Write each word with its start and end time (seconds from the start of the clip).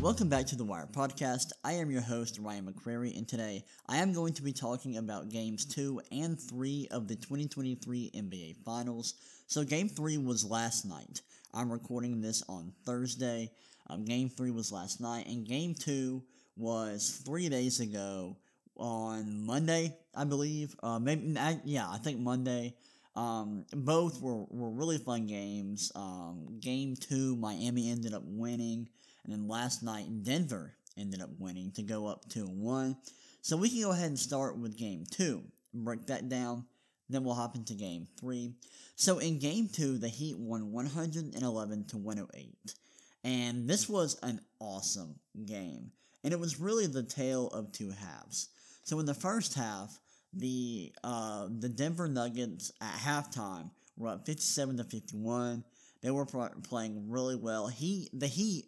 welcome 0.00 0.28
back 0.28 0.46
to 0.46 0.56
the 0.56 0.64
Wire 0.64 0.88
Podcast. 0.90 1.52
I 1.62 1.72
am 1.74 1.90
your 1.90 2.00
host, 2.00 2.38
Ryan 2.38 2.66
McCrary, 2.66 3.16
and 3.16 3.26
today 3.26 3.64
I 3.88 3.98
am 3.98 4.12
going 4.12 4.32
to 4.34 4.42
be 4.42 4.52
talking 4.52 4.96
about 4.96 5.28
games 5.28 5.64
2 5.64 6.00
and 6.12 6.40
3 6.40 6.88
of 6.90 7.08
the 7.08 7.16
2023 7.16 8.10
NBA 8.14 8.56
Finals. 8.64 9.14
So, 9.46 9.64
game 9.64 9.88
3 9.88 10.18
was 10.18 10.44
last 10.44 10.84
night. 10.84 11.22
I'm 11.52 11.72
recording 11.72 12.20
this 12.20 12.42
on 12.48 12.72
Thursday. 12.84 13.50
Um, 13.88 14.04
game 14.04 14.28
3 14.28 14.50
was 14.50 14.72
last 14.72 15.00
night, 15.00 15.26
and 15.26 15.46
game 15.46 15.74
2 15.74 16.22
was 16.56 17.22
three 17.24 17.48
days 17.48 17.80
ago 17.80 18.36
on 18.76 19.44
Monday, 19.44 19.96
I 20.14 20.24
believe. 20.24 20.74
Uh, 20.82 20.98
maybe, 20.98 21.36
yeah, 21.64 21.88
I 21.88 21.98
think 21.98 22.18
Monday. 22.18 22.74
Um, 23.16 23.64
both 23.72 24.20
were, 24.20 24.44
were 24.50 24.70
really 24.70 24.98
fun 24.98 25.26
games. 25.26 25.92
Um, 25.94 26.58
game 26.60 26.96
two, 26.96 27.36
Miami 27.36 27.90
ended 27.90 28.12
up 28.12 28.22
winning, 28.24 28.88
and 29.24 29.32
then 29.32 29.48
last 29.48 29.82
night, 29.82 30.22
Denver 30.22 30.74
ended 30.96 31.20
up 31.20 31.30
winning 31.38 31.72
to 31.72 31.82
go 31.82 32.06
up 32.06 32.28
2 32.28 32.46
1. 32.46 32.96
So 33.42 33.56
we 33.56 33.68
can 33.68 33.82
go 33.82 33.90
ahead 33.90 34.06
and 34.06 34.18
start 34.18 34.56
with 34.56 34.76
game 34.76 35.04
two, 35.10 35.42
break 35.74 36.06
that 36.06 36.30
down, 36.30 36.64
then 37.10 37.24
we'll 37.24 37.34
hop 37.34 37.54
into 37.54 37.74
game 37.74 38.06
three. 38.18 38.54
So 38.96 39.18
in 39.18 39.38
game 39.38 39.68
two, 39.68 39.98
the 39.98 40.08
Heat 40.08 40.38
won 40.38 40.72
111 40.72 41.84
to 41.88 41.96
108, 41.98 42.74
and 43.22 43.68
this 43.68 43.86
was 43.86 44.18
an 44.22 44.40
awesome 44.60 45.16
game, 45.44 45.90
and 46.22 46.32
it 46.32 46.40
was 46.40 46.58
really 46.58 46.86
the 46.86 47.02
tale 47.02 47.48
of 47.48 47.70
two 47.70 47.90
halves. 47.90 48.48
So 48.84 48.98
in 48.98 49.04
the 49.04 49.12
first 49.12 49.52
half, 49.52 49.98
the 50.32 50.92
uh, 51.04 51.48
the 51.50 51.68
Denver 51.68 52.08
Nuggets 52.08 52.72
at 52.80 52.94
halftime 52.94 53.70
were 53.96 54.08
up 54.08 54.26
57 54.26 54.78
to 54.78 54.84
51. 54.84 55.64
They 56.00 56.10
were 56.10 56.26
playing 56.26 57.10
really 57.10 57.36
well. 57.36 57.68
He 57.68 58.08
the 58.12 58.26
Heat 58.26 58.66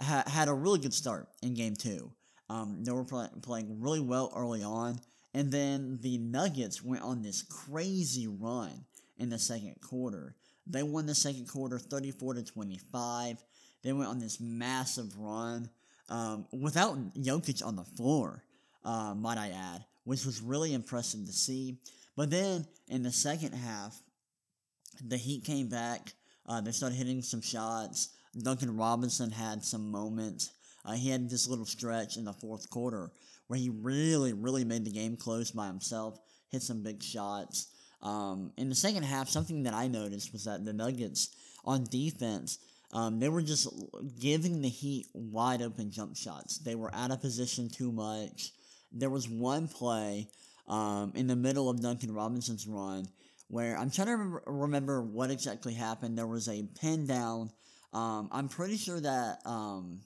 ha- 0.00 0.24
had 0.26 0.48
a 0.48 0.54
really 0.54 0.78
good 0.78 0.94
start 0.94 1.28
in 1.42 1.54
game 1.54 1.76
two. 1.76 2.10
Um, 2.48 2.84
they 2.84 2.92
were 2.92 3.04
play- 3.04 3.28
playing 3.42 3.80
really 3.80 4.00
well 4.00 4.32
early 4.36 4.62
on, 4.62 5.00
and 5.32 5.50
then 5.50 5.98
the 6.02 6.18
Nuggets 6.18 6.82
went 6.82 7.02
on 7.02 7.22
this 7.22 7.42
crazy 7.42 8.26
run 8.26 8.84
in 9.18 9.30
the 9.30 9.38
second 9.38 9.76
quarter. 9.80 10.36
They 10.66 10.82
won 10.82 11.06
the 11.06 11.14
second 11.14 11.48
quarter 11.48 11.78
34 11.78 12.34
to 12.34 12.42
25. 12.42 13.42
They 13.82 13.92
went 13.92 14.08
on 14.08 14.18
this 14.18 14.40
massive 14.40 15.16
run 15.18 15.70
um, 16.08 16.46
without 16.52 16.96
Jokic 17.14 17.64
on 17.64 17.76
the 17.76 17.84
floor, 17.84 18.42
uh, 18.84 19.14
might 19.14 19.38
I 19.38 19.50
add 19.50 19.84
which 20.04 20.24
was 20.24 20.40
really 20.40 20.72
impressive 20.72 21.26
to 21.26 21.32
see. 21.32 21.78
But 22.16 22.30
then 22.30 22.66
in 22.88 23.02
the 23.02 23.10
second 23.10 23.52
half, 23.52 24.00
the 25.02 25.16
Heat 25.16 25.44
came 25.44 25.68
back. 25.68 26.12
Uh, 26.46 26.60
they 26.60 26.70
started 26.70 26.96
hitting 26.96 27.22
some 27.22 27.40
shots. 27.40 28.10
Duncan 28.42 28.76
Robinson 28.76 29.30
had 29.30 29.64
some 29.64 29.90
moments. 29.90 30.50
Uh, 30.84 30.92
he 30.92 31.10
had 31.10 31.30
this 31.30 31.48
little 31.48 31.64
stretch 31.64 32.16
in 32.16 32.24
the 32.24 32.32
fourth 32.32 32.68
quarter 32.70 33.10
where 33.46 33.58
he 33.58 33.70
really, 33.70 34.32
really 34.32 34.64
made 34.64 34.84
the 34.84 34.90
game 34.90 35.16
close 35.16 35.50
by 35.50 35.66
himself, 35.66 36.18
hit 36.50 36.62
some 36.62 36.82
big 36.82 37.02
shots. 37.02 37.68
Um, 38.02 38.52
in 38.56 38.68
the 38.68 38.74
second 38.74 39.04
half, 39.04 39.28
something 39.28 39.62
that 39.62 39.74
I 39.74 39.86
noticed 39.86 40.32
was 40.32 40.44
that 40.44 40.64
the 40.64 40.72
Nuggets 40.72 41.34
on 41.64 41.84
defense, 41.84 42.58
um, 42.92 43.18
they 43.18 43.28
were 43.28 43.42
just 43.42 43.68
giving 44.20 44.60
the 44.60 44.68
Heat 44.68 45.06
wide 45.14 45.62
open 45.62 45.90
jump 45.90 46.16
shots. 46.16 46.58
They 46.58 46.74
were 46.74 46.94
out 46.94 47.10
of 47.10 47.20
position 47.20 47.68
too 47.70 47.92
much 47.92 48.52
there 48.94 49.10
was 49.10 49.28
one 49.28 49.68
play 49.68 50.28
um, 50.68 51.12
in 51.14 51.26
the 51.26 51.36
middle 51.36 51.68
of 51.68 51.82
Duncan 51.82 52.14
Robinson's 52.14 52.66
run 52.66 53.08
where 53.48 53.76
I'm 53.76 53.90
trying 53.90 54.06
to 54.06 54.16
re- 54.16 54.40
remember 54.46 55.02
what 55.02 55.30
exactly 55.30 55.74
happened. 55.74 56.16
There 56.16 56.26
was 56.26 56.48
a 56.48 56.62
pin 56.80 57.06
down. 57.06 57.50
Um, 57.94 58.28
I'm 58.32 58.48
pretty 58.48 58.76
sure 58.76 59.00
that 59.00 59.38
um, 59.46 60.00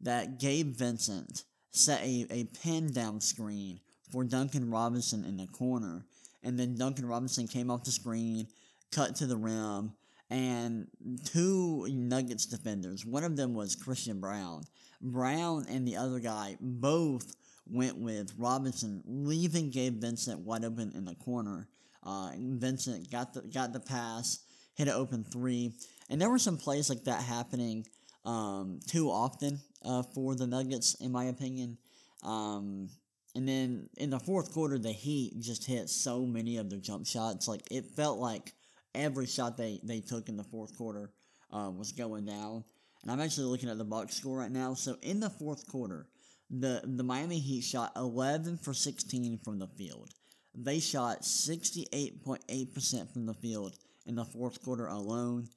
that 0.00 0.40
Gabe 0.40 0.74
Vincent 0.74 1.44
set 1.70 2.00
a, 2.02 2.26
a 2.30 2.44
pin 2.62 2.92
down 2.92 3.20
screen 3.20 3.80
for 4.10 4.24
Duncan 4.24 4.70
Robinson 4.70 5.24
in 5.24 5.36
the 5.36 5.46
corner, 5.46 6.04
and 6.42 6.58
then 6.58 6.76
Duncan 6.76 7.06
Robinson 7.06 7.46
came 7.46 7.70
off 7.70 7.84
the 7.84 7.90
screen, 7.90 8.46
cut 8.90 9.16
to 9.16 9.26
the 9.26 9.36
rim, 9.36 9.92
and 10.30 10.88
two 11.24 11.86
Nuggets 11.90 12.46
defenders. 12.46 13.04
One 13.04 13.24
of 13.24 13.36
them 13.36 13.54
was 13.54 13.76
Christian 13.76 14.20
Braun. 14.20 14.64
Braun 15.00 15.66
and 15.68 15.86
the 15.86 15.96
other 15.96 16.20
guy 16.20 16.56
both 16.60 17.34
went 17.66 17.98
with 17.98 18.32
Robinson, 18.38 19.02
leaving 19.06 19.70
Gabe 19.70 20.00
Vincent 20.00 20.40
wide 20.40 20.64
open 20.64 20.92
in 20.94 21.04
the 21.04 21.14
corner. 21.16 21.68
Uh, 22.02 22.30
Vincent 22.36 23.10
got 23.10 23.34
the 23.34 23.42
got 23.42 23.72
the 23.72 23.80
pass, 23.80 24.40
hit 24.74 24.88
an 24.88 24.94
open 24.94 25.24
three, 25.24 25.72
and 26.10 26.20
there 26.20 26.30
were 26.30 26.38
some 26.38 26.56
plays 26.56 26.88
like 26.88 27.04
that 27.04 27.22
happening 27.22 27.86
um, 28.24 28.80
too 28.86 29.10
often 29.10 29.60
uh, 29.84 30.02
for 30.14 30.34
the 30.34 30.46
Nuggets, 30.46 30.94
in 31.00 31.12
my 31.12 31.24
opinion. 31.24 31.78
Um, 32.22 32.88
and 33.34 33.48
then 33.48 33.88
in 33.96 34.10
the 34.10 34.20
fourth 34.20 34.52
quarter, 34.52 34.78
the 34.78 34.92
Heat 34.92 35.40
just 35.40 35.66
hit 35.66 35.88
so 35.88 36.24
many 36.24 36.56
of 36.56 36.70
their 36.70 36.78
jump 36.78 37.06
shots. 37.06 37.48
Like 37.48 37.62
it 37.70 37.86
felt 37.96 38.18
like 38.18 38.52
every 38.94 39.26
shot 39.26 39.56
they, 39.56 39.80
they 39.82 40.00
took 40.00 40.28
in 40.28 40.36
the 40.36 40.44
fourth 40.44 40.76
quarter 40.76 41.10
uh, 41.52 41.70
was 41.70 41.92
going 41.92 42.24
down. 42.26 42.64
And 43.02 43.10
I'm 43.10 43.20
actually 43.20 43.46
looking 43.46 43.68
at 43.68 43.78
the 43.78 43.84
box 43.84 44.16
score 44.16 44.38
right 44.38 44.50
now. 44.50 44.74
So 44.74 44.96
in 45.02 45.20
the 45.20 45.30
fourth 45.30 45.66
quarter, 45.68 46.06
the, 46.48 46.80
the 46.84 47.02
Miami 47.02 47.38
Heat 47.38 47.62
shot 47.62 47.92
11 47.96 48.58
for 48.58 48.72
16 48.72 49.40
from 49.44 49.58
the 49.58 49.66
field. 49.66 50.10
They 50.54 50.78
shot 50.78 51.22
68.8% 51.22 53.12
from 53.12 53.26
the 53.26 53.34
field 53.34 53.76
in 54.06 54.14
the 54.14 54.24
fourth 54.24 54.62
quarter 54.62 54.86
alone. 54.86 55.48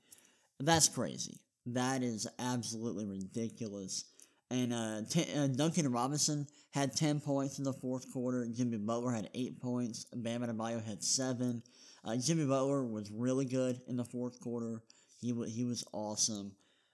That's 0.60 0.90
crazy. 0.90 1.40
That 1.68 2.04
is 2.04 2.28
absolutely 2.40 3.06
ridiculous. 3.06 4.06
And 4.50 4.74
uh, 4.74 5.02
t- 5.10 5.28
uh, 5.36 5.48
Duncan 5.48 5.92
Robinson 5.92 6.48
had 6.72 6.96
10 6.96 7.20
points 7.20 7.58
in 7.58 7.66
the 7.66 7.74
fourth 7.74 8.12
quarter. 8.14 8.48
Jimmy 8.48 8.78
Butler 8.78 9.12
had 9.12 9.30
8 9.34 9.60
points. 9.62 10.06
Bam 10.14 10.42
Adebayo 10.42 10.84
had 10.84 11.04
7. 11.04 11.62
Uh, 12.06 12.16
Jimmy 12.16 12.46
Butler 12.46 12.84
was 12.86 13.12
really 13.12 13.46
good 13.46 13.82
in 13.88 13.98
the 13.98 14.06
fourth 14.06 14.40
quarter. 14.40 14.82
He, 15.20 15.30
w- 15.30 15.52
he 15.52 15.66
was 15.66 15.84
awesome. 15.92 16.54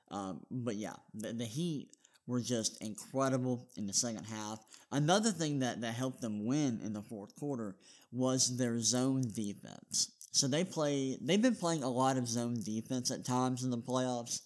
Um, 0.09 0.41
but 0.50 0.75
yeah, 0.75 0.94
the, 1.13 1.34
the 1.34 1.45
Heat 1.45 1.90
were 2.25 2.41
just 2.41 2.81
incredible 2.81 3.68
in 3.78 3.85
the 3.85 3.94
second 3.94 4.25
half. 4.25 4.59
Another 4.91 5.31
thing 5.31 5.59
that, 5.59 5.81
that 5.81 5.94
helped 5.94 6.22
them 6.22 6.45
win 6.45 6.80
in 6.84 6.94
the 6.94 7.01
fourth 7.01 7.35
quarter 7.35 7.75
was 8.12 8.57
their 8.57 8.80
zone 8.80 9.24
defense. 9.35 10.12
So 10.34 10.48
they 10.48 10.64
play 10.64 11.18
they've 11.22 11.42
been 11.42 11.56
playing 11.56 11.84
a 11.84 11.90
lot 11.90 12.18
of 12.18 12.28
zone 12.28 12.60
defense 12.64 13.12
at 13.12 13.24
times 13.24 13.64
in 13.64 13.70
the 13.70 13.78
playoffs, 13.78 14.42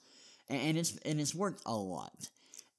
and, 0.50 0.78
it's 0.78 0.98
and 1.06 1.20
it's 1.20 1.34
worked 1.34 1.62
a 1.66 1.74
lot. 1.74 2.28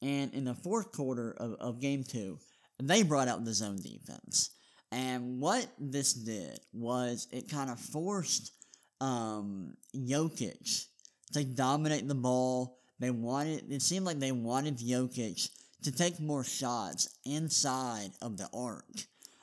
And 0.03 0.33
in 0.35 0.45
the 0.45 0.55
fourth 0.55 0.93
quarter 0.93 1.35
of, 1.39 1.55
of 1.59 1.81
game 1.81 2.05
two, 2.05 2.39
they 2.81 3.03
brought 3.03 3.27
out 3.27 3.45
the 3.45 3.55
zone 3.55 3.81
defense. 3.83 4.51
And 4.93 5.41
what 5.41 5.67
this 5.79 6.13
did 6.13 6.61
was 6.73 7.27
it 7.33 7.51
kind 7.51 7.71
of 7.71 7.81
forced 7.81 8.53
um, 9.01 9.75
Jokic 9.97 10.85
to 11.33 11.45
dominate 11.45 12.07
the 12.09 12.15
ball 12.15 12.79
they 13.01 13.11
wanted, 13.11 13.73
it 13.73 13.83
seemed 13.83 14.05
like 14.05 14.19
they 14.19 14.33
wanted 14.33 14.79
Jokic 14.79 15.49
to 15.85 15.93
take 15.93 16.21
more 16.21 16.45
shots 16.45 17.09
inside 17.25 18.11
of 18.21 18.37
the 18.37 18.49
arc. 18.53 18.85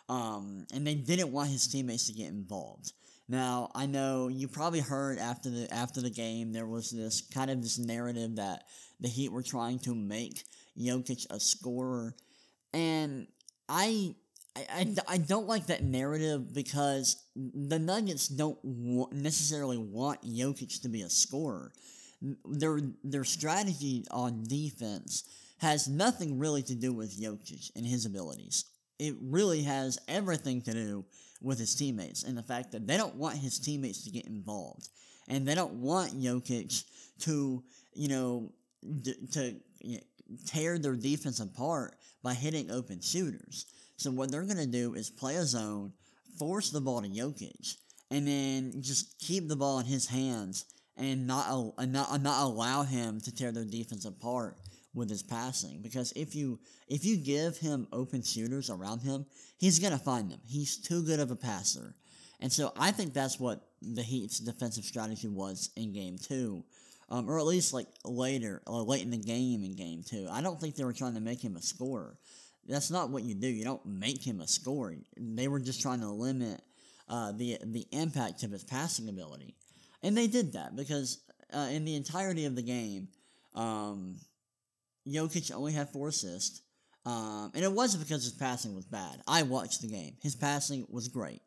Um, 0.08 0.68
and 0.74 0.86
they 0.86 0.96
didn't 0.96 1.32
want 1.32 1.50
his 1.50 1.68
teammates 1.68 2.08
to 2.08 2.14
get 2.14 2.28
involved. 2.28 2.92
Now, 3.28 3.72
I 3.74 3.86
know 3.88 4.28
you 4.28 4.48
probably 4.48 4.82
heard 4.82 5.18
after 5.18 5.50
the 5.50 5.74
after 5.74 6.02
the 6.02 6.10
game 6.10 6.54
there 6.54 6.68
was 6.68 6.92
this 6.92 7.22
kind 7.22 7.50
of 7.50 7.62
this 7.62 7.80
narrative 7.80 8.36
that 8.36 8.66
the 9.00 9.08
Heat 9.08 9.32
were 9.32 9.44
trying 9.44 9.80
to 9.80 9.96
make 9.96 10.44
Jokic 10.80 11.26
a 11.30 11.40
scorer, 11.40 12.16
and 12.74 13.28
I 13.68 14.16
I, 14.56 14.96
I, 15.10 15.18
don't 15.18 15.48
like 15.48 15.66
that 15.66 15.84
narrative 15.84 16.54
because 16.54 17.22
the 17.36 17.78
Nuggets 17.78 18.30
don't 18.30 18.58
necessarily 19.12 19.78
want 19.78 20.22
Jokic 20.22 20.82
to 20.84 20.88
be 20.88 21.02
a 21.02 21.10
scorer 21.10 21.74
their 22.46 22.80
their 23.04 23.24
strategy 23.24 24.06
on 24.12 24.44
defense 24.44 25.24
has 25.58 25.88
nothing 25.88 26.38
really 26.38 26.64
to 26.64 26.76
do 26.76 26.94
with 26.94 27.20
Jokic 27.20 27.72
and 27.76 27.86
his 27.86 28.06
abilities. 28.06 28.66
It 29.00 29.16
really 29.22 29.64
has 29.64 30.00
everything 30.08 30.62
to 30.64 30.74
do 30.74 31.06
with 31.42 31.60
his 31.60 31.76
teammates 31.76 32.24
and 32.24 32.38
the 32.38 32.44
fact 32.44 32.72
that 32.72 32.88
they 32.88 32.98
don't 32.98 33.16
want 33.16 33.38
his 33.38 33.60
teammates 33.60 34.04
to 34.04 34.10
get 34.10 34.26
involved 34.26 34.90
and 35.28 35.48
they 35.48 35.56
don't 35.56 35.74
want 35.74 36.20
Jokic 36.20 36.84
to 37.20 37.64
you 37.94 38.08
know 38.08 38.52
d- 39.02 39.16
to 39.32 39.56
you 39.82 39.98
know, 39.98 40.04
tear 40.46 40.78
their 40.78 40.96
defense 40.96 41.40
apart 41.40 41.96
by 42.24 42.34
hitting 42.34 42.72
open 42.72 43.00
shooters. 43.02 43.66
So 43.98 44.12
what 44.12 44.32
they're 44.32 44.44
gonna 44.44 44.66
do 44.66 44.96
is 44.96 45.10
play 45.10 45.36
a 45.36 45.46
zone, 45.46 45.94
force 46.38 46.70
the 46.70 46.82
ball 46.82 47.02
to 47.02 47.08
Jokic, 47.08 47.76
and 48.12 48.28
then 48.28 48.82
just 48.82 49.18
keep 49.20 49.48
the 49.48 49.56
ball 49.56 49.80
in 49.80 49.86
his 49.86 50.08
hands 50.08 50.66
and 50.98 51.28
not 51.28 51.74
and 51.78 51.94
not 51.94 52.22
not 52.22 52.44
allow 52.44 52.84
him 52.84 53.20
to 53.22 53.34
tear 53.34 53.52
their 53.52 53.66
defense 53.66 54.06
apart 54.06 54.58
with 54.96 55.10
his 55.10 55.22
passing 55.24 55.82
because 55.82 56.12
if 56.16 56.36
you 56.36 56.60
if 56.88 57.06
you 57.06 57.18
give 57.18 57.58
him 57.58 57.88
open 57.92 58.24
shooters 58.24 58.70
around 58.70 59.02
him, 59.02 59.26
he's 59.58 59.80
gonna 59.80 60.00
find 60.00 60.32
them. 60.32 60.40
He's 60.48 60.78
too 60.78 61.04
good 61.04 61.20
of 61.20 61.32
a 61.32 61.36
passer, 61.36 61.94
and 62.40 62.52
so 62.52 62.72
I 62.78 62.92
think 62.92 63.14
that's 63.14 63.40
what 63.40 63.68
the 63.82 64.02
Heat's 64.04 64.40
defensive 64.40 64.86
strategy 64.86 65.28
was 65.28 65.70
in 65.76 65.94
Game 65.94 66.18
Two. 66.18 66.64
um, 67.10 67.30
or 67.30 67.38
at 67.40 67.46
least 67.46 67.74
like 67.74 67.88
later, 68.04 68.62
or 68.66 68.82
late 68.82 69.04
in 69.04 69.12
the 69.12 69.18
game 69.18 69.64
in 69.64 69.76
game 69.76 70.04
two. 70.04 70.28
I 70.32 70.42
don't 70.42 70.60
think 70.60 70.76
they 70.76 70.84
were 70.84 70.94
trying 70.94 71.14
to 71.16 71.20
make 71.22 71.42
him 71.44 71.56
a 71.56 71.62
scorer. 71.62 72.18
That's 72.68 72.90
not 72.90 73.12
what 73.12 73.24
you 73.24 73.36
do. 73.36 73.48
You 73.48 73.64
don't 73.64 73.86
make 73.86 74.24
him 74.24 74.42
a 74.42 74.48
scorer. 74.48 74.96
They 75.18 75.48
were 75.48 75.60
just 75.60 75.82
trying 75.82 76.00
to 76.00 76.10
limit 76.10 76.62
uh, 77.08 77.32
the 77.34 77.60
the 77.64 77.86
impact 77.92 78.44
of 78.44 78.52
his 78.52 78.64
passing 78.64 79.08
ability, 79.10 79.56
and 80.02 80.18
they 80.18 80.28
did 80.28 80.54
that 80.54 80.76
because 80.76 81.20
uh, 81.54 81.68
in 81.72 81.86
the 81.86 81.96
entirety 81.96 82.46
of 82.46 82.56
the 82.56 82.64
game, 82.64 83.08
um, 83.54 84.16
Jokic 85.08 85.52
only 85.54 85.74
had 85.74 85.90
four 85.90 86.10
assists, 86.10 86.62
um, 87.06 87.52
and 87.54 87.64
it 87.64 87.72
wasn't 87.72 88.04
because 88.04 88.24
his 88.24 88.34
passing 88.34 88.76
was 88.76 88.86
bad. 88.86 89.22
I 89.28 89.44
watched 89.44 89.82
the 89.82 89.88
game. 89.88 90.16
His 90.22 90.36
passing 90.36 90.86
was 90.90 91.08
great. 91.08 91.42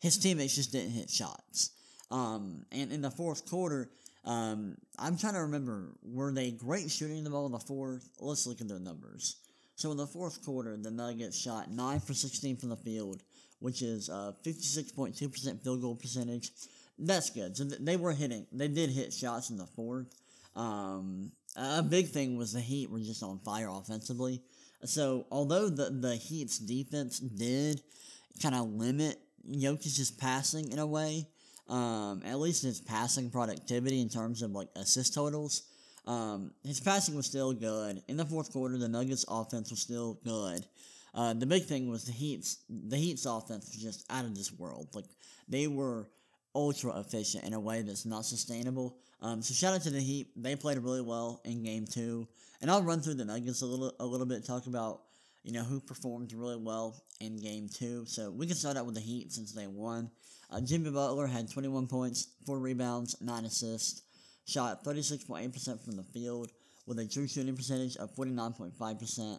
His 0.00 0.18
teammates 0.18 0.56
just 0.56 0.72
didn't 0.72 0.90
hit 0.90 1.10
shots. 1.10 1.70
Um, 2.10 2.64
and 2.72 2.92
in 2.92 3.02
the 3.02 3.10
fourth 3.10 3.48
quarter, 3.48 3.90
um, 4.24 4.76
I'm 4.98 5.16
trying 5.16 5.34
to 5.34 5.40
remember, 5.40 5.94
were 6.02 6.32
they 6.32 6.50
great 6.50 6.90
shooting 6.90 7.24
the 7.24 7.30
ball 7.30 7.46
in 7.46 7.52
the 7.52 7.58
fourth? 7.58 8.08
Let's 8.20 8.46
look 8.46 8.60
at 8.60 8.68
their 8.68 8.78
numbers. 8.78 9.36
So 9.74 9.90
in 9.90 9.96
the 9.96 10.06
fourth 10.06 10.44
quarter, 10.44 10.76
the 10.76 10.90
Nuggets 10.90 11.38
shot 11.38 11.70
9 11.70 12.00
for 12.00 12.14
16 12.14 12.56
from 12.56 12.68
the 12.68 12.76
field, 12.76 13.22
which 13.58 13.82
is 13.82 14.08
uh, 14.08 14.32
56.2% 14.44 15.62
field 15.62 15.80
goal 15.80 15.96
percentage. 15.96 16.50
That's 16.98 17.30
good. 17.30 17.56
So 17.56 17.64
they 17.64 17.96
were 17.96 18.12
hitting, 18.12 18.46
they 18.52 18.68
did 18.68 18.90
hit 18.90 19.12
shots 19.12 19.50
in 19.50 19.56
the 19.56 19.66
fourth. 19.66 20.06
Um, 20.54 21.32
a 21.56 21.82
big 21.82 22.08
thing 22.08 22.36
was 22.36 22.52
the 22.52 22.60
Heat 22.60 22.90
were 22.90 23.00
just 23.00 23.22
on 23.22 23.38
fire 23.40 23.68
offensively. 23.70 24.42
So 24.84 25.26
although 25.30 25.68
the, 25.68 25.90
the 25.90 26.16
Heat's 26.16 26.58
defense 26.58 27.18
did 27.18 27.80
kind 28.42 28.54
of 28.54 28.72
limit 28.72 29.18
Jokic's 29.48 30.10
passing 30.10 30.72
in 30.72 30.78
a 30.78 30.86
way, 30.86 31.26
um, 31.68 32.22
at 32.24 32.38
least 32.38 32.64
his 32.64 32.80
passing 32.80 33.30
productivity 33.30 34.00
in 34.00 34.08
terms 34.08 34.42
of 34.42 34.50
like 34.50 34.68
assist 34.76 35.14
totals, 35.14 35.62
um, 36.06 36.52
his 36.64 36.80
passing 36.80 37.14
was 37.14 37.26
still 37.26 37.52
good. 37.52 38.02
In 38.08 38.16
the 38.16 38.24
fourth 38.24 38.52
quarter, 38.52 38.76
the 38.76 38.88
Nuggets' 38.88 39.24
offense 39.28 39.70
was 39.70 39.80
still 39.80 40.18
good. 40.24 40.66
Uh, 41.14 41.34
the 41.34 41.46
big 41.46 41.64
thing 41.64 41.88
was 41.90 42.04
the 42.04 42.12
Heat's 42.12 42.58
the 42.68 42.96
Heat's 42.96 43.26
offense 43.26 43.66
was 43.66 43.82
just 43.82 44.10
out 44.10 44.24
of 44.24 44.34
this 44.34 44.52
world. 44.52 44.88
Like 44.94 45.04
they 45.48 45.66
were 45.66 46.08
ultra 46.54 46.98
efficient 46.98 47.44
in 47.44 47.52
a 47.52 47.60
way 47.60 47.82
that's 47.82 48.06
not 48.06 48.24
sustainable. 48.24 48.96
Um, 49.22 49.40
so 49.40 49.54
shout 49.54 49.72
out 49.72 49.82
to 49.82 49.90
the 49.90 50.00
Heat. 50.00 50.28
They 50.36 50.56
played 50.56 50.78
really 50.78 51.00
well 51.00 51.40
in 51.44 51.62
game 51.62 51.86
two. 51.86 52.28
And 52.60 52.70
I'll 52.70 52.82
run 52.82 53.00
through 53.00 53.14
the 53.14 53.24
Nuggets 53.24 53.62
a 53.62 53.66
little 53.66 53.94
a 53.98 54.04
little 54.04 54.26
bit, 54.26 54.44
talk 54.44 54.66
about, 54.66 55.02
you 55.44 55.52
know, 55.52 55.62
who 55.62 55.80
performed 55.80 56.32
really 56.32 56.56
well 56.56 57.02
in 57.20 57.40
game 57.40 57.68
two. 57.68 58.04
So 58.06 58.30
we 58.30 58.46
can 58.46 58.56
start 58.56 58.76
out 58.76 58.84
with 58.84 58.96
the 58.96 59.00
Heat 59.00 59.32
since 59.32 59.52
they 59.52 59.66
won. 59.66 60.10
Uh, 60.50 60.60
Jimmy 60.60 60.90
Butler 60.90 61.26
had 61.26 61.50
21 61.50 61.86
points, 61.86 62.28
4 62.44 62.58
rebounds, 62.58 63.16
9 63.22 63.44
assists, 63.46 64.02
shot 64.46 64.84
36.8% 64.84 65.82
from 65.82 65.96
the 65.96 66.02
field 66.02 66.50
with 66.86 66.98
a 66.98 67.06
true 67.06 67.26
shooting 67.26 67.56
percentage 67.56 67.96
of 67.96 68.14
49.5%. 68.14 69.38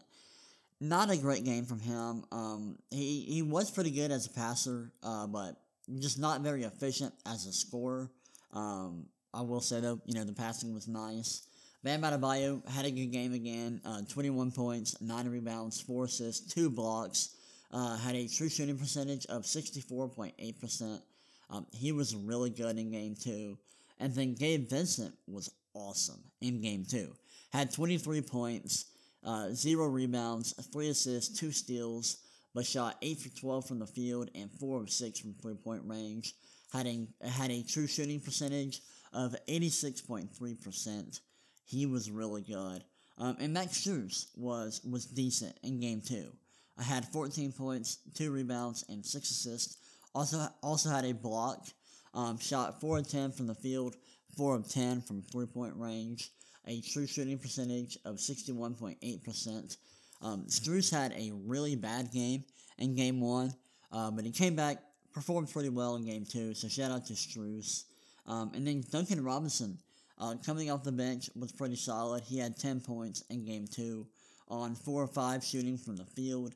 Not 0.82 1.12
a 1.12 1.18
great 1.18 1.46
game 1.46 1.66
from 1.66 1.80
him. 1.80 2.26
Um, 2.32 2.78
he, 2.90 3.22
he 3.22 3.42
was 3.42 3.70
pretty 3.70 3.92
good 3.92 4.12
as 4.12 4.26
a 4.26 4.32
passer, 4.32 4.92
uh, 5.04 5.28
but 5.28 5.56
just 6.00 6.20
not 6.20 6.42
very 6.42 6.64
efficient 6.64 7.14
as 7.28 7.46
a 7.46 7.54
scorer. 7.54 8.10
Um, 8.52 9.06
I 9.34 9.42
will 9.42 9.62
say 9.62 9.80
though, 9.80 10.00
you 10.06 10.14
know, 10.14 10.24
the 10.24 10.34
passing 10.34 10.74
was 10.74 10.88
nice. 10.88 11.48
Bam 11.84 12.02
Adebayo 12.02 12.68
had 12.70 12.86
a 12.86 12.92
good 12.92 13.12
game 13.12 13.34
again. 13.34 13.82
Uh, 13.84 14.02
21 14.08 14.52
points, 14.52 15.02
9 15.02 15.28
rebounds, 15.28 15.82
4 15.82 16.06
assists, 16.06 16.54
2 16.54 16.70
blocks. 16.70 17.36
Uh, 17.72 17.98
had 17.98 18.16
a 18.16 18.28
true 18.28 18.48
shooting 18.48 18.78
percentage 18.78 19.26
of 19.26 19.44
64.8%. 19.44 21.02
Um, 21.50 21.66
he 21.72 21.92
was 21.92 22.16
really 22.16 22.52
good 22.52 22.78
in 22.78 22.92
game 22.92 23.16
2. 23.20 23.58
And 24.00 24.16
then 24.16 24.36
Gabe 24.36 24.70
Vincent 24.70 25.14
was 25.28 25.52
awesome 25.74 26.24
in 26.40 26.62
game 26.62 26.86
2. 26.86 27.14
Had 27.52 27.72
23 27.72 28.22
points, 28.22 28.86
uh, 29.26 29.50
0 29.50 29.88
rebounds, 29.88 30.54
3 30.72 30.90
assists, 30.90 31.38
2 31.38 31.52
steals, 31.52 32.18
but 32.54 32.66
shot 32.66 32.98
8 33.02 33.20
for 33.20 33.30
12 33.30 33.68
from 33.68 33.80
the 33.80 33.88
field 33.88 34.30
and 34.36 34.52
4 34.52 34.84
of 34.84 34.90
6 34.90 35.20
from 35.20 35.34
three 35.34 35.56
point 35.56 35.82
range. 35.86 36.34
Had 36.72 36.88
a, 36.88 37.08
had 37.28 37.52
a 37.52 37.64
true 37.64 37.88
shooting 37.88 38.20
percentage 38.20 38.82
of 39.14 39.36
86.3%. 39.48 41.20
He 41.66 41.86
was 41.86 42.12
really 42.12 42.42
good. 42.42 42.84
Um, 43.18 43.38
and 43.40 43.54
Max 43.54 43.86
Strus 43.86 44.28
was, 44.36 44.82
was 44.90 45.06
decent 45.06 45.58
in 45.64 45.80
game 45.80 46.02
two. 46.02 46.32
I 46.78 46.84
had 46.84 47.06
14 47.06 47.52
points, 47.52 48.00
2 48.16 48.32
rebounds, 48.32 48.84
and 48.90 49.06
6 49.06 49.32
assists. 49.32 49.78
Also, 50.16 50.48
also 50.62 50.90
had 50.90 51.06
a 51.06 51.14
block. 51.14 51.68
Um, 52.14 52.38
shot 52.38 52.80
4 52.82 53.00
of 53.00 53.08
10 53.10 53.32
from 53.32 53.48
the 53.48 53.56
field, 53.56 53.96
4 54.38 54.56
of 54.56 54.70
10 54.70 55.02
from 55.02 55.22
three 55.22 55.48
point 55.48 55.74
range. 55.76 56.30
A 56.68 56.82
true 56.82 57.08
shooting 57.08 57.38
percentage 57.38 57.98
of 58.06 58.18
61.8%. 58.18 59.78
Um, 60.22 60.48
had 60.92 61.12
a 61.12 61.32
really 61.46 61.76
bad 61.76 62.12
game 62.12 62.46
in 62.78 62.96
game 62.96 63.20
one, 63.20 63.54
uh, 63.92 64.10
but 64.12 64.24
he 64.24 64.32
came 64.32 64.56
back, 64.56 64.78
performed 65.14 65.52
pretty 65.52 65.70
well 65.70 65.96
in 65.96 66.06
game 66.06 66.26
two, 66.26 66.54
so 66.54 66.70
shout 66.70 66.92
out 66.92 67.06
to 67.08 67.14
Strus. 67.14 67.84
Um, 68.26 68.52
and 68.54 68.66
then 68.66 68.84
Duncan 68.92 69.24
Robinson, 69.24 69.78
uh, 70.18 70.36
coming 70.46 70.72
off 70.72 70.84
the 70.84 70.92
bench, 70.92 71.30
was 71.36 71.52
pretty 71.52 71.76
solid. 71.76 72.24
He 72.24 72.38
had 72.38 72.58
10 72.58 72.82
points 72.82 73.24
in 73.30 73.46
game 73.46 73.68
two 73.68 74.08
on 74.48 74.76
4 74.76 75.04
or 75.04 75.08
5 75.08 75.44
shooting 75.44 75.78
from 75.78 75.98
the 75.98 76.06
field. 76.06 76.54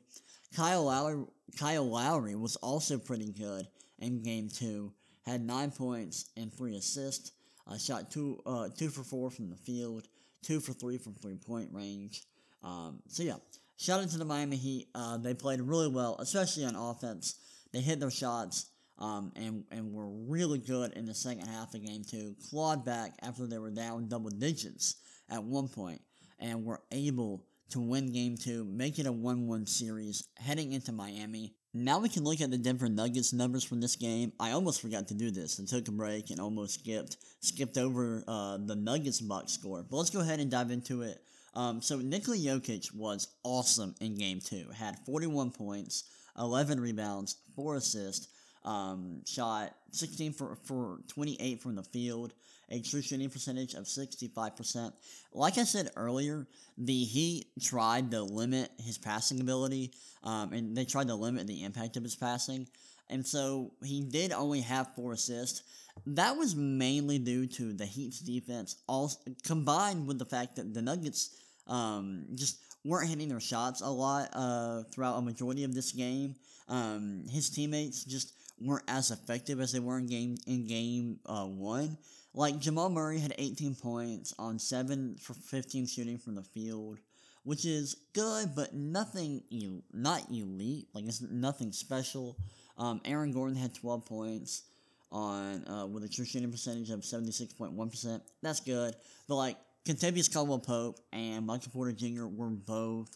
Kyle 0.56 0.84
Lowry, 0.84 1.24
Kyle 1.58 1.88
Lowry 1.88 2.34
was 2.34 2.56
also 2.56 2.98
pretty 2.98 3.32
good 3.32 3.66
in 3.98 4.22
game 4.22 4.48
two, 4.48 4.92
had 5.26 5.42
9 5.42 5.70
points 5.72 6.30
and 6.36 6.52
3 6.52 6.76
assists. 6.76 7.32
Uh, 7.68 7.76
shot 7.76 8.10
two, 8.10 8.40
uh, 8.46 8.68
two 8.76 8.88
for 8.88 9.02
four 9.02 9.30
from 9.30 9.50
the 9.50 9.56
field, 9.56 10.08
two 10.42 10.58
for 10.58 10.72
three 10.72 10.96
from 10.96 11.14
three 11.14 11.36
point 11.36 11.68
range. 11.70 12.22
Um, 12.62 13.00
so 13.08 13.22
yeah, 13.22 13.36
shout 13.76 14.00
out 14.00 14.08
to 14.10 14.18
the 14.18 14.24
Miami 14.24 14.56
Heat. 14.56 14.88
Uh, 14.94 15.18
they 15.18 15.34
played 15.34 15.60
really 15.60 15.88
well, 15.88 16.16
especially 16.18 16.64
on 16.64 16.74
offense. 16.74 17.34
They 17.72 17.80
hit 17.80 18.00
their 18.00 18.10
shots 18.10 18.70
um, 18.98 19.32
and 19.36 19.64
and 19.70 19.92
were 19.92 20.08
really 20.08 20.58
good 20.58 20.92
in 20.92 21.04
the 21.04 21.14
second 21.14 21.46
half 21.46 21.74
of 21.74 21.84
game 21.84 22.04
two. 22.04 22.34
Clawed 22.48 22.84
back 22.84 23.14
after 23.22 23.46
they 23.46 23.58
were 23.58 23.70
down 23.70 24.08
double 24.08 24.30
digits 24.30 24.96
at 25.30 25.42
one 25.42 25.68
point, 25.68 26.00
and 26.38 26.64
were 26.64 26.80
able 26.90 27.44
to 27.70 27.80
win 27.80 28.12
game 28.12 28.36
two, 28.36 28.64
make 28.64 28.98
it 28.98 29.06
a 29.06 29.12
1-1 29.12 29.68
series 29.68 30.26
heading 30.38 30.72
into 30.72 30.92
Miami. 30.92 31.54
Now 31.74 31.98
we 31.98 32.08
can 32.08 32.24
look 32.24 32.40
at 32.40 32.50
the 32.50 32.56
Denver 32.56 32.88
Nuggets 32.88 33.34
numbers 33.34 33.62
from 33.62 33.80
this 33.80 33.94
game. 33.94 34.32
I 34.40 34.52
almost 34.52 34.80
forgot 34.80 35.08
to 35.08 35.14
do 35.14 35.30
this 35.30 35.58
and 35.58 35.68
took 35.68 35.86
a 35.88 35.92
break 35.92 36.30
and 36.30 36.40
almost 36.40 36.80
skipped 36.80 37.18
skipped 37.40 37.76
over 37.76 38.24
uh, 38.26 38.58
the 38.58 38.74
Nuggets 38.74 39.20
box 39.20 39.52
score. 39.52 39.84
But 39.88 39.96
let's 39.96 40.10
go 40.10 40.20
ahead 40.20 40.40
and 40.40 40.50
dive 40.50 40.70
into 40.70 41.02
it. 41.02 41.22
Um, 41.54 41.82
so 41.82 41.98
Nikola 41.98 42.36
Jokic 42.36 42.94
was 42.94 43.28
awesome 43.44 43.94
in 44.00 44.14
game 44.14 44.40
two. 44.40 44.66
Had 44.74 44.98
41 45.04 45.50
points, 45.50 46.04
11 46.38 46.80
rebounds, 46.80 47.36
4 47.54 47.76
assists, 47.76 48.28
um, 48.64 49.22
shot 49.24 49.74
16 49.92 50.32
for, 50.32 50.58
for 50.64 50.98
28 51.08 51.60
from 51.60 51.76
the 51.76 51.82
field, 51.82 52.32
a 52.70 52.80
true 52.80 53.00
shooting 53.00 53.30
percentage 53.30 53.74
of 53.74 53.84
65%. 53.84 54.92
Like 55.32 55.58
I 55.58 55.64
said 55.64 55.90
earlier, 55.96 56.46
the 56.76 57.04
Heat 57.04 57.46
tried 57.60 58.10
to 58.10 58.22
limit 58.22 58.70
his 58.78 58.98
passing 58.98 59.40
ability, 59.40 59.92
um, 60.22 60.52
and 60.52 60.76
they 60.76 60.84
tried 60.84 61.08
to 61.08 61.14
limit 61.14 61.46
the 61.46 61.64
impact 61.64 61.96
of 61.96 62.02
his 62.02 62.16
passing. 62.16 62.66
And 63.10 63.26
so 63.26 63.72
he 63.82 64.02
did 64.02 64.32
only 64.32 64.60
have 64.60 64.94
four 64.94 65.12
assists. 65.12 65.62
That 66.06 66.36
was 66.36 66.54
mainly 66.54 67.18
due 67.18 67.46
to 67.46 67.72
the 67.72 67.86
Heat's 67.86 68.20
defense, 68.20 68.76
also 68.86 69.18
combined 69.44 70.06
with 70.06 70.18
the 70.18 70.26
fact 70.26 70.56
that 70.56 70.74
the 70.74 70.82
Nuggets 70.82 71.36
um, 71.66 72.26
just 72.34 72.58
weren't 72.84 73.08
hitting 73.08 73.28
their 73.28 73.40
shots 73.40 73.80
a 73.80 73.88
lot 73.88 74.28
uh, 74.32 74.82
throughout 74.92 75.18
a 75.18 75.22
majority 75.22 75.64
of 75.64 75.74
this 75.74 75.92
game. 75.92 76.34
Um, 76.68 77.24
his 77.30 77.50
teammates 77.50 78.04
just 78.04 78.32
weren't 78.60 78.84
as 78.88 79.10
effective 79.10 79.60
as 79.60 79.72
they 79.72 79.80
were 79.80 79.98
in 79.98 80.06
game 80.06 80.36
in 80.46 80.66
game 80.66 81.20
uh, 81.26 81.44
one. 81.44 81.98
Like 82.34 82.58
Jamal 82.58 82.90
Murray 82.90 83.18
had 83.18 83.34
18 83.38 83.74
points 83.74 84.34
on 84.38 84.58
seven 84.58 85.16
for 85.20 85.34
15 85.34 85.86
shooting 85.86 86.18
from 86.18 86.34
the 86.34 86.42
field, 86.42 86.98
which 87.42 87.64
is 87.64 87.96
good, 88.12 88.54
but 88.54 88.74
nothing 88.74 89.42
el- 89.52 89.82
not 89.92 90.30
elite. 90.30 90.88
Like 90.92 91.06
it's 91.06 91.22
nothing 91.22 91.72
special. 91.72 92.36
Um, 92.76 93.00
Aaron 93.04 93.32
Gordon 93.32 93.56
had 93.56 93.74
12 93.74 94.04
points 94.04 94.62
on 95.10 95.66
uh, 95.66 95.86
with 95.86 96.04
a 96.04 96.08
true 96.08 96.24
shooting 96.24 96.50
percentage 96.50 96.90
of 96.90 97.00
76.1%. 97.00 98.20
That's 98.42 98.60
good, 98.60 98.94
but 99.26 99.34
like 99.36 99.56
Kentavious 99.86 100.32
Caldwell 100.32 100.58
Pope 100.58 101.00
and 101.12 101.46
Michael 101.46 101.72
Porter 101.72 101.92
Jr. 101.92 102.26
were 102.26 102.50
both 102.50 103.08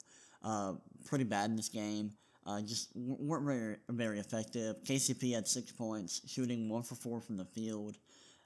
uh, 0.43 0.73
pretty 1.05 1.25
bad 1.25 1.51
in 1.51 1.57
this 1.57 1.69
game 1.69 2.13
uh, 2.47 2.61
just 2.61 2.91
weren't 2.95 3.45
very 3.47 3.77
very 3.91 4.19
effective. 4.19 4.77
KCP 4.85 5.35
had 5.35 5.47
six 5.47 5.73
points, 5.73 6.21
shooting 6.27 6.69
one 6.69 6.83
for 6.83 6.95
four 6.97 7.21
from 7.21 7.37
the 7.37 7.45
field, 7.45 7.99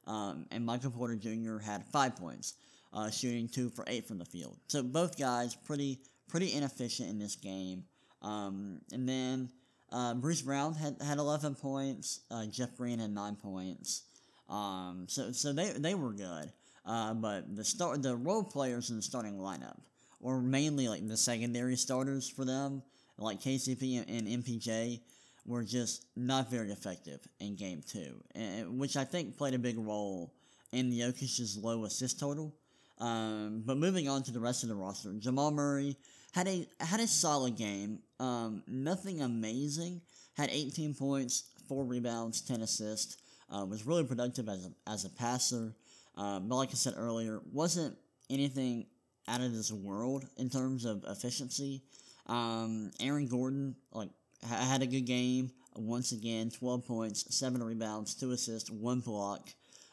um, 0.06 0.46
and 0.50 0.64
Michael 0.64 0.90
Porter 0.90 1.16
Jr. 1.16 1.58
had 1.58 1.84
five 1.86 2.16
points, 2.16 2.54
uh, 2.92 3.10
shooting 3.10 3.48
two 3.48 3.70
for 3.70 3.84
eight 3.88 4.06
from 4.06 4.18
the 4.18 4.24
field. 4.24 4.56
So 4.68 4.82
both 4.82 5.18
guys 5.18 5.54
pretty 5.54 6.00
pretty 6.28 6.52
inefficient 6.52 7.08
in 7.10 7.18
this 7.18 7.36
game. 7.36 7.84
Um, 8.22 8.80
and 8.92 9.08
then 9.08 9.50
uh, 9.92 10.14
Bruce 10.14 10.42
Brown 10.42 10.74
had, 10.74 10.96
had 11.02 11.18
eleven 11.18 11.54
points. 11.54 12.20
Uh, 12.30 12.46
Jeff 12.46 12.76
Green 12.76 12.98
had 12.98 13.10
nine 13.10 13.36
points. 13.36 14.02
Um, 14.48 15.06
so 15.08 15.32
so 15.32 15.52
they 15.52 15.70
they 15.70 15.94
were 15.94 16.12
good. 16.12 16.52
uh, 16.84 17.14
but 17.14 17.54
the 17.56 17.64
start 17.64 18.02
the 18.02 18.14
role 18.16 18.44
players 18.44 18.90
in 18.90 18.96
the 18.96 19.02
starting 19.02 19.38
lineup 19.38 19.78
were 20.20 20.40
mainly 20.40 20.88
like 20.88 21.06
the 21.06 21.16
secondary 21.16 21.76
starters 21.76 22.28
for 22.28 22.44
them, 22.44 22.82
like 23.18 23.40
KCP 23.40 24.04
and, 24.08 24.26
MPJ, 24.44 25.00
were 25.46 25.62
just 25.62 26.06
not 26.16 26.50
very 26.50 26.72
effective 26.72 27.20
in 27.40 27.56
game 27.56 27.82
two, 27.86 28.22
and, 28.34 28.78
which 28.78 28.96
I 28.96 29.04
think 29.04 29.36
played 29.36 29.54
a 29.54 29.58
big 29.58 29.78
role 29.78 30.34
in 30.72 30.90
Jokic's 30.90 31.56
low 31.56 31.84
assist 31.84 32.18
total. 32.18 32.54
Um, 32.98 33.62
but 33.64 33.76
moving 33.76 34.08
on 34.08 34.22
to 34.24 34.32
the 34.32 34.40
rest 34.40 34.62
of 34.62 34.68
the 34.68 34.74
roster, 34.74 35.12
Jamal 35.18 35.50
Murray 35.50 35.96
had 36.32 36.48
a 36.48 36.66
had 36.80 37.00
a 37.00 37.06
solid 37.06 37.56
game. 37.56 38.00
Um, 38.18 38.62
nothing 38.66 39.22
amazing. 39.22 40.00
Had 40.34 40.50
18 40.50 40.94
points, 40.94 41.44
four 41.68 41.84
rebounds, 41.84 42.42
10 42.42 42.60
assists. 42.60 43.16
Uh, 43.50 43.64
was 43.64 43.86
really 43.86 44.04
productive 44.04 44.48
as 44.48 44.66
a, 44.66 44.90
as 44.90 45.04
a 45.04 45.10
passer. 45.10 45.74
Um, 46.16 46.48
but 46.48 46.56
like 46.56 46.70
I 46.70 46.74
said 46.74 46.94
earlier, 46.96 47.40
wasn't 47.52 47.96
anything 48.28 48.86
out 49.28 49.40
of 49.40 49.54
this 49.54 49.72
world 49.72 50.26
in 50.36 50.48
terms 50.48 50.84
of 50.84 51.04
efficiency. 51.08 51.82
Um, 52.26 52.90
Aaron 53.00 53.26
Gordon 53.26 53.76
like 53.92 54.10
ha- 54.48 54.64
had 54.64 54.82
a 54.82 54.86
good 54.86 55.06
game 55.06 55.50
once 55.76 56.12
again, 56.12 56.50
12 56.50 56.86
points, 56.86 57.34
seven 57.34 57.62
rebounds, 57.62 58.14
two 58.14 58.32
assists, 58.32 58.70
one 58.70 59.00
block. 59.00 59.48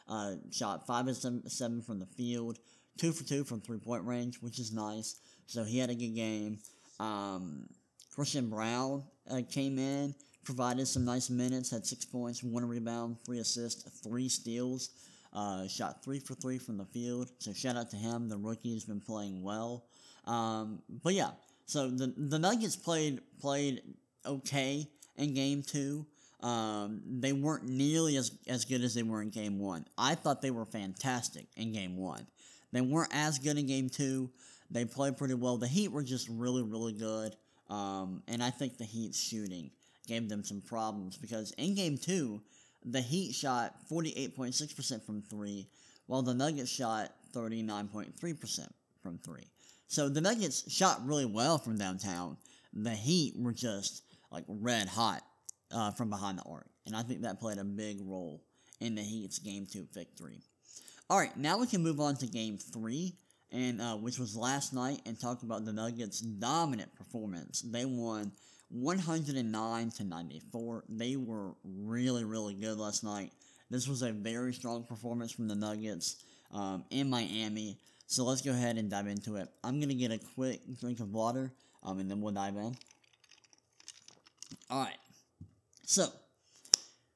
Uh, 0.06 0.34
shot 0.52 0.86
five 0.86 1.08
of 1.08 1.16
seven, 1.16 1.48
seven 1.48 1.80
from 1.80 1.98
the 1.98 2.06
field, 2.06 2.58
two 2.98 3.12
for 3.12 3.24
two 3.24 3.42
from 3.42 3.60
three 3.60 3.78
point 3.78 4.04
range, 4.04 4.36
which 4.40 4.58
is 4.58 4.72
nice. 4.72 5.16
So 5.46 5.64
he 5.64 5.78
had 5.78 5.90
a 5.90 5.94
good 5.94 6.14
game. 6.14 6.58
Um, 7.00 7.68
Christian 8.14 8.50
Braun 8.50 9.02
uh, 9.30 9.40
came 9.50 9.78
in, 9.78 10.14
provided 10.44 10.86
some 10.86 11.04
nice 11.04 11.30
minutes, 11.30 11.70
had 11.70 11.86
six 11.86 12.04
points, 12.04 12.42
one 12.42 12.66
rebound, 12.66 13.16
three 13.24 13.38
assists, 13.38 13.82
three 14.00 14.28
steals. 14.28 14.90
Uh, 15.32 15.66
shot 15.66 16.04
three 16.04 16.20
for 16.20 16.34
three 16.34 16.58
from 16.58 16.76
the 16.76 16.84
field. 16.84 17.28
So 17.40 17.52
shout 17.52 17.76
out 17.76 17.90
to 17.90 17.96
him. 17.96 18.28
The 18.28 18.36
rookie 18.36 18.74
has 18.74 18.84
been 18.84 19.00
playing 19.00 19.42
well. 19.42 19.84
Um, 20.26 20.80
but 21.02 21.14
yeah, 21.14 21.30
so 21.66 21.88
the 21.88 22.12
the 22.16 22.38
Nuggets 22.38 22.76
played 22.76 23.20
played 23.40 23.82
okay 24.26 24.88
in 25.16 25.34
game 25.34 25.62
two. 25.62 26.06
Um, 26.40 27.00
they 27.20 27.32
weren't 27.32 27.64
nearly 27.64 28.16
as, 28.16 28.30
as 28.46 28.66
good 28.66 28.82
as 28.82 28.92
they 28.92 29.02
were 29.02 29.22
in 29.22 29.30
game 29.30 29.58
one. 29.58 29.86
I 29.96 30.14
thought 30.14 30.42
they 30.42 30.50
were 30.50 30.66
fantastic 30.66 31.46
in 31.56 31.72
game 31.72 31.96
one. 31.96 32.26
They 32.70 32.82
weren't 32.82 33.14
as 33.14 33.38
good 33.38 33.56
in 33.56 33.66
game 33.66 33.88
two. 33.88 34.30
They 34.70 34.84
played 34.84 35.16
pretty 35.16 35.34
well. 35.34 35.56
The 35.56 35.66
Heat 35.66 35.90
were 35.90 36.02
just 36.02 36.28
really, 36.28 36.62
really 36.62 36.92
good. 36.92 37.34
Um, 37.70 38.22
and 38.28 38.42
I 38.42 38.50
think 38.50 38.76
the 38.76 38.84
Heat's 38.84 39.18
shooting 39.18 39.70
gave 40.06 40.28
them 40.28 40.44
some 40.44 40.60
problems 40.60 41.16
because 41.16 41.52
in 41.52 41.74
game 41.74 41.96
two, 41.96 42.42
the 42.84 43.00
Heat 43.00 43.34
shot 43.34 43.76
48.6% 43.90 45.06
from 45.06 45.22
three, 45.22 45.66
while 46.06 46.20
the 46.20 46.34
Nuggets 46.34 46.70
shot 46.70 47.12
39.3% 47.34 48.68
from 49.02 49.18
three. 49.18 49.44
So 49.88 50.08
the 50.08 50.20
Nuggets 50.20 50.70
shot 50.72 51.06
really 51.06 51.26
well 51.26 51.58
from 51.58 51.78
downtown. 51.78 52.36
The 52.72 52.90
Heat 52.90 53.34
were 53.36 53.52
just 53.52 54.02
like 54.30 54.44
red 54.48 54.88
hot 54.88 55.22
uh, 55.70 55.92
from 55.92 56.10
behind 56.10 56.38
the 56.38 56.42
arc. 56.42 56.66
And 56.86 56.96
I 56.96 57.02
think 57.02 57.22
that 57.22 57.40
played 57.40 57.58
a 57.58 57.64
big 57.64 57.98
role 58.02 58.42
in 58.80 58.94
the 58.94 59.02
Heat's 59.02 59.38
game 59.38 59.66
two 59.66 59.86
victory. 59.92 60.40
All 61.10 61.18
right, 61.18 61.36
now 61.36 61.58
we 61.58 61.66
can 61.66 61.82
move 61.82 62.00
on 62.00 62.16
to 62.16 62.26
game 62.26 62.56
three, 62.56 63.14
and 63.52 63.80
uh, 63.80 63.96
which 63.96 64.18
was 64.18 64.36
last 64.36 64.72
night, 64.72 65.00
and 65.06 65.20
talk 65.20 65.42
about 65.42 65.64
the 65.64 65.72
Nuggets' 65.72 66.20
dominant 66.20 66.94
performance. 66.94 67.60
They 67.60 67.84
won 67.84 68.32
109 68.70 69.90
to 69.90 70.04
94. 70.04 70.84
They 70.88 71.16
were 71.16 71.54
really, 71.62 72.24
really 72.24 72.54
good 72.54 72.78
last 72.78 73.04
night. 73.04 73.32
This 73.70 73.86
was 73.86 74.02
a 74.02 74.12
very 74.12 74.52
strong 74.52 74.84
performance 74.84 75.30
from 75.32 75.48
the 75.48 75.54
Nuggets 75.54 76.24
um, 76.52 76.84
in 76.90 77.10
Miami. 77.10 77.78
So 78.06 78.24
let's 78.24 78.42
go 78.42 78.50
ahead 78.50 78.76
and 78.76 78.90
dive 78.90 79.06
into 79.06 79.36
it. 79.36 79.48
I'm 79.62 79.80
gonna 79.80 79.94
get 79.94 80.12
a 80.12 80.18
quick 80.34 80.60
drink 80.78 81.00
of 81.00 81.12
water, 81.12 81.52
um, 81.82 81.98
and 81.98 82.10
then 82.10 82.20
we'll 82.20 82.34
dive 82.34 82.56
in. 82.56 82.76
All 84.70 84.84
right. 84.84 84.96
So 85.86 86.06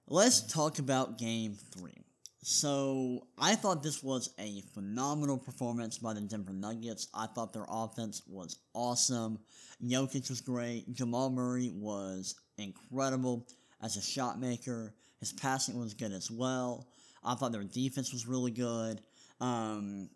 let's 0.06 0.40
talk 0.52 0.78
about 0.78 1.18
Game 1.18 1.56
Three. 1.76 2.04
So 2.42 3.26
I 3.38 3.56
thought 3.56 3.82
this 3.82 4.02
was 4.02 4.30
a 4.38 4.62
phenomenal 4.72 5.36
performance 5.36 5.98
by 5.98 6.14
the 6.14 6.20
Denver 6.22 6.52
Nuggets. 6.52 7.08
I 7.12 7.26
thought 7.26 7.52
their 7.52 7.66
offense 7.68 8.22
was 8.26 8.58
awesome. 8.74 9.38
Jokic 9.84 10.30
was 10.30 10.40
great. 10.40 10.92
Jamal 10.94 11.30
Murray 11.30 11.70
was 11.74 12.36
incredible 12.56 13.46
as 13.82 13.96
a 13.96 14.02
shot 14.02 14.40
maker. 14.40 14.94
His 15.20 15.32
passing 15.32 15.78
was 15.78 15.94
good 15.94 16.12
as 16.12 16.30
well. 16.30 16.88
I 17.24 17.34
thought 17.34 17.52
their 17.52 17.64
defense 17.64 18.12
was 18.12 18.26
really 18.26 18.52
good. 18.52 19.00
Um, 19.40 20.08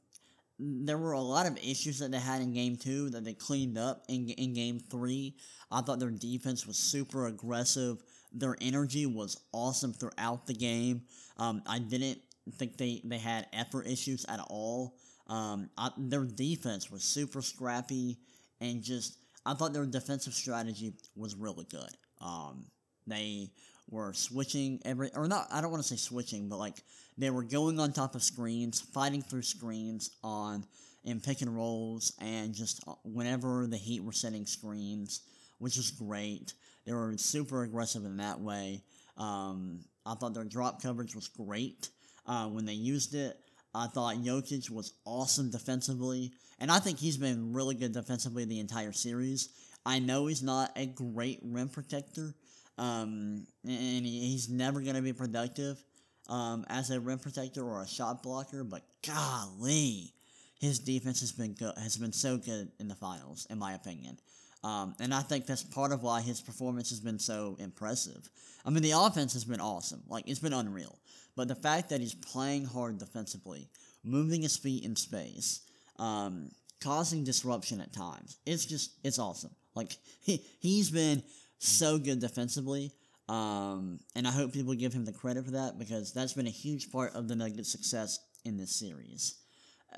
there 0.63 0.99
were 0.99 1.13
a 1.13 1.21
lot 1.21 1.47
of 1.47 1.59
issues 1.59 1.99
that 1.99 2.13
they 2.13 2.19
had 2.19 2.41
in 2.41 2.53
game 2.53 2.77
two 2.77 3.11
that 3.11 3.25
they 3.25 3.35
cleaned 3.35 3.77
up 3.77 4.05
in, 4.09 4.29
in 4.31 4.55
game 4.55 4.79
three. 4.79 5.35
I 5.71 5.81
thought 5.81 5.99
their 5.99 6.11
defense 6.11 6.67
was 6.67 6.77
super 6.77 7.27
aggressive. 7.27 8.03
Their 8.33 8.57
energy 8.61 9.07
was 9.07 9.37
awesome 9.53 9.93
throughout 9.93 10.47
the 10.47 10.55
game. 10.55 11.03
Um, 11.37 11.63
I 11.67 11.79
didn't 11.81 12.19
think 12.57 12.77
they, 12.77 13.01
they 13.05 13.19
had 13.19 13.47
effort 13.53 13.87
issues 13.87 14.25
at 14.29 14.41
all. 14.49 14.95
Um, 15.27 15.69
I, 15.77 15.91
their 15.99 16.25
defense 16.25 16.91
was 16.91 17.03
super 17.03 17.43
scrappy 17.43 18.19
and 18.61 18.83
just 18.83 19.19
I 19.45 19.55
thought 19.55 19.73
their 19.73 19.87
defensive 19.87 20.35
strategy 20.35 20.93
was 21.17 21.35
really 21.35 21.67
good. 21.71 21.91
Um, 22.21 22.67
they 23.07 23.51
were 23.91 24.13
switching 24.13 24.81
every 24.85 25.11
or 25.15 25.27
not. 25.27 25.49
I 25.51 25.61
don't 25.61 25.71
want 25.71 25.83
to 25.83 25.89
say 25.89 25.97
switching, 25.97 26.49
but 26.49 26.59
like 26.59 26.83
they 27.19 27.31
were 27.31 27.43
going 27.43 27.79
on 27.79 27.93
top 27.93 28.15
of 28.15 28.23
screens, 28.23 28.81
fighting 28.81 29.23
through 29.23 29.43
screens 29.43 30.11
on 30.23 30.65
in 31.05 31.21
pick 31.21 31.43
and 31.43 31.55
rolls, 31.55 32.13
and 32.21 32.55
just 32.55 32.83
uh, 32.87 32.95
whenever 33.05 33.67
the 33.67 33.77
Heat 33.77 34.03
were 34.03 34.13
setting 34.13 34.47
screens, 34.47 35.23
which 35.59 35.77
was 35.77 35.91
great. 35.91 36.55
They 36.87 36.93
were 36.93 37.17
super 37.17 37.63
aggressive 37.63 38.05
in 38.05 38.17
that 38.19 38.41
way. 38.41 38.83
Um, 39.17 39.81
I 40.07 40.15
thought 40.15 40.35
their 40.35 40.45
drop 40.45 40.83
coverage 40.83 41.15
was 41.15 41.29
great 41.29 41.91
uh, 42.27 42.47
when 42.47 42.65
they 42.65 42.73
used 42.73 43.15
it. 43.15 43.37
I 43.75 43.87
thought 43.87 44.17
Jokic 44.17 44.71
was 44.71 44.95
awesome 45.05 45.51
defensively, 45.51 46.33
and 46.59 46.71
I 46.71 46.79
think 46.79 46.99
he's 46.99 47.17
been 47.17 47.53
really 47.53 47.75
good 47.75 47.93
defensively 47.93 48.45
the 48.45 48.61
entire 48.61 48.93
series. 48.93 49.49
I 49.85 49.99
know 49.99 50.27
he's 50.27 50.43
not 50.43 50.71
a 50.77 50.87
great 50.87 51.41
rim 51.43 51.69
protector, 51.69 52.35
um, 52.79 53.47
and 53.65 54.07
he's 54.07 54.49
never 54.49 54.81
going 54.81 54.97
to 54.97 55.03
be 55.03 55.13
productive 55.13 55.83
um, 56.29 56.65
as 56.69 56.91
a 56.91 57.01
rim 57.01 57.19
protector 57.19 57.63
or 57.63 57.83
a 57.83 57.89
shot 57.89 58.23
blocker. 58.23 58.65
But 58.65 58.83
golly, 59.07 60.13
his 60.61 60.79
defense 60.79 61.21
has 61.21 61.33
been 61.33 61.55
good, 61.55 61.73
has 61.77 61.97
been 61.97 62.13
so 62.13 62.37
good 62.37 62.71
in 62.79 62.89
the 62.89 62.95
finals, 62.95 63.47
in 63.51 63.59
my 63.59 63.75
opinion. 63.75 64.19
Um, 64.65 64.95
and 65.01 65.13
I 65.13 65.23
think 65.23 65.47
that's 65.47 65.65
part 65.65 65.93
of 65.93 66.03
why 66.03 66.21
his 66.21 66.41
performance 66.41 66.91
has 66.91 67.01
been 67.01 67.19
so 67.19 67.57
impressive. 67.59 68.29
I 68.65 68.71
mean, 68.71 68.83
the 68.83 68.93
offense 68.93 69.33
has 69.33 69.45
been 69.45 69.61
awesome. 69.61 70.03
Like, 70.09 70.29
it's 70.29 70.39
been 70.39 70.53
unreal. 70.53 70.99
But 71.35 71.49
the 71.49 71.55
fact 71.55 71.91
that 71.91 72.01
he's 72.01 72.15
playing 72.15 72.67
hard 72.67 72.99
defensively, 72.99 73.69
moving 74.05 74.43
his 74.43 74.57
feet 74.57 74.85
in 74.85 74.95
space, 74.95 75.63
um, 75.99 76.51
causing 76.81 77.25
disruption 77.25 77.81
at 77.81 77.93
times, 77.93 78.39
it's 78.47 78.65
just, 78.65 78.93
it's 79.03 79.19
awesome. 79.19 79.51
Like, 79.75 79.97
he, 80.21 80.45
he's 80.61 80.91
been 80.91 81.23
so 81.59 81.99
good 81.99 82.21
defensively. 82.21 82.93
Um, 83.29 84.01
and 84.15 84.27
I 84.27 84.31
hope 84.31 84.53
people 84.53 84.75
give 84.75 84.93
him 84.93 85.05
the 85.05 85.13
credit 85.13 85.45
for 85.45 85.53
that 85.53 85.79
because 85.79 86.13
that's 86.13 86.33
been 86.33 86.47
a 86.47 86.51
huge 86.51 86.91
part 86.91 87.15
of 87.15 87.29
the 87.29 87.37
Nuggets' 87.37 87.71
success 87.71 88.19
in 88.45 88.57
this 88.57 88.75
series. 88.75 89.37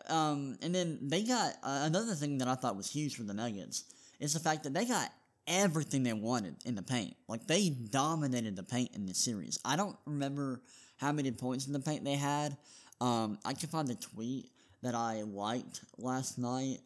Um, 0.08 0.58
and 0.62 0.74
then 0.74 0.98
they 1.02 1.22
got 1.22 1.54
uh, 1.62 1.82
another 1.84 2.14
thing 2.14 2.38
that 2.38 2.48
I 2.48 2.54
thought 2.54 2.76
was 2.76 2.90
huge 2.90 3.16
for 3.16 3.22
the 3.22 3.34
Nuggets 3.34 3.84
is 4.20 4.34
the 4.34 4.40
fact 4.40 4.64
that 4.64 4.74
they 4.74 4.84
got 4.84 5.10
everything 5.46 6.02
they 6.02 6.12
wanted 6.12 6.56
in 6.64 6.74
the 6.74 6.82
paint. 6.82 7.16
Like 7.28 7.46
they 7.46 7.70
dominated 7.70 8.56
the 8.56 8.62
paint 8.62 8.90
in 8.94 9.06
this 9.06 9.18
series. 9.18 9.58
I 9.64 9.76
don't 9.76 9.96
remember 10.06 10.62
how 10.96 11.12
many 11.12 11.30
points 11.30 11.66
in 11.66 11.72
the 11.72 11.80
paint 11.80 12.04
they 12.04 12.14
had. 12.16 12.56
Um, 13.00 13.38
I 13.44 13.52
can 13.54 13.68
find 13.68 13.88
the 13.88 13.94
tweet 13.94 14.50
that 14.82 14.94
I 14.94 15.22
liked 15.22 15.80
last 15.98 16.38
night, 16.38 16.78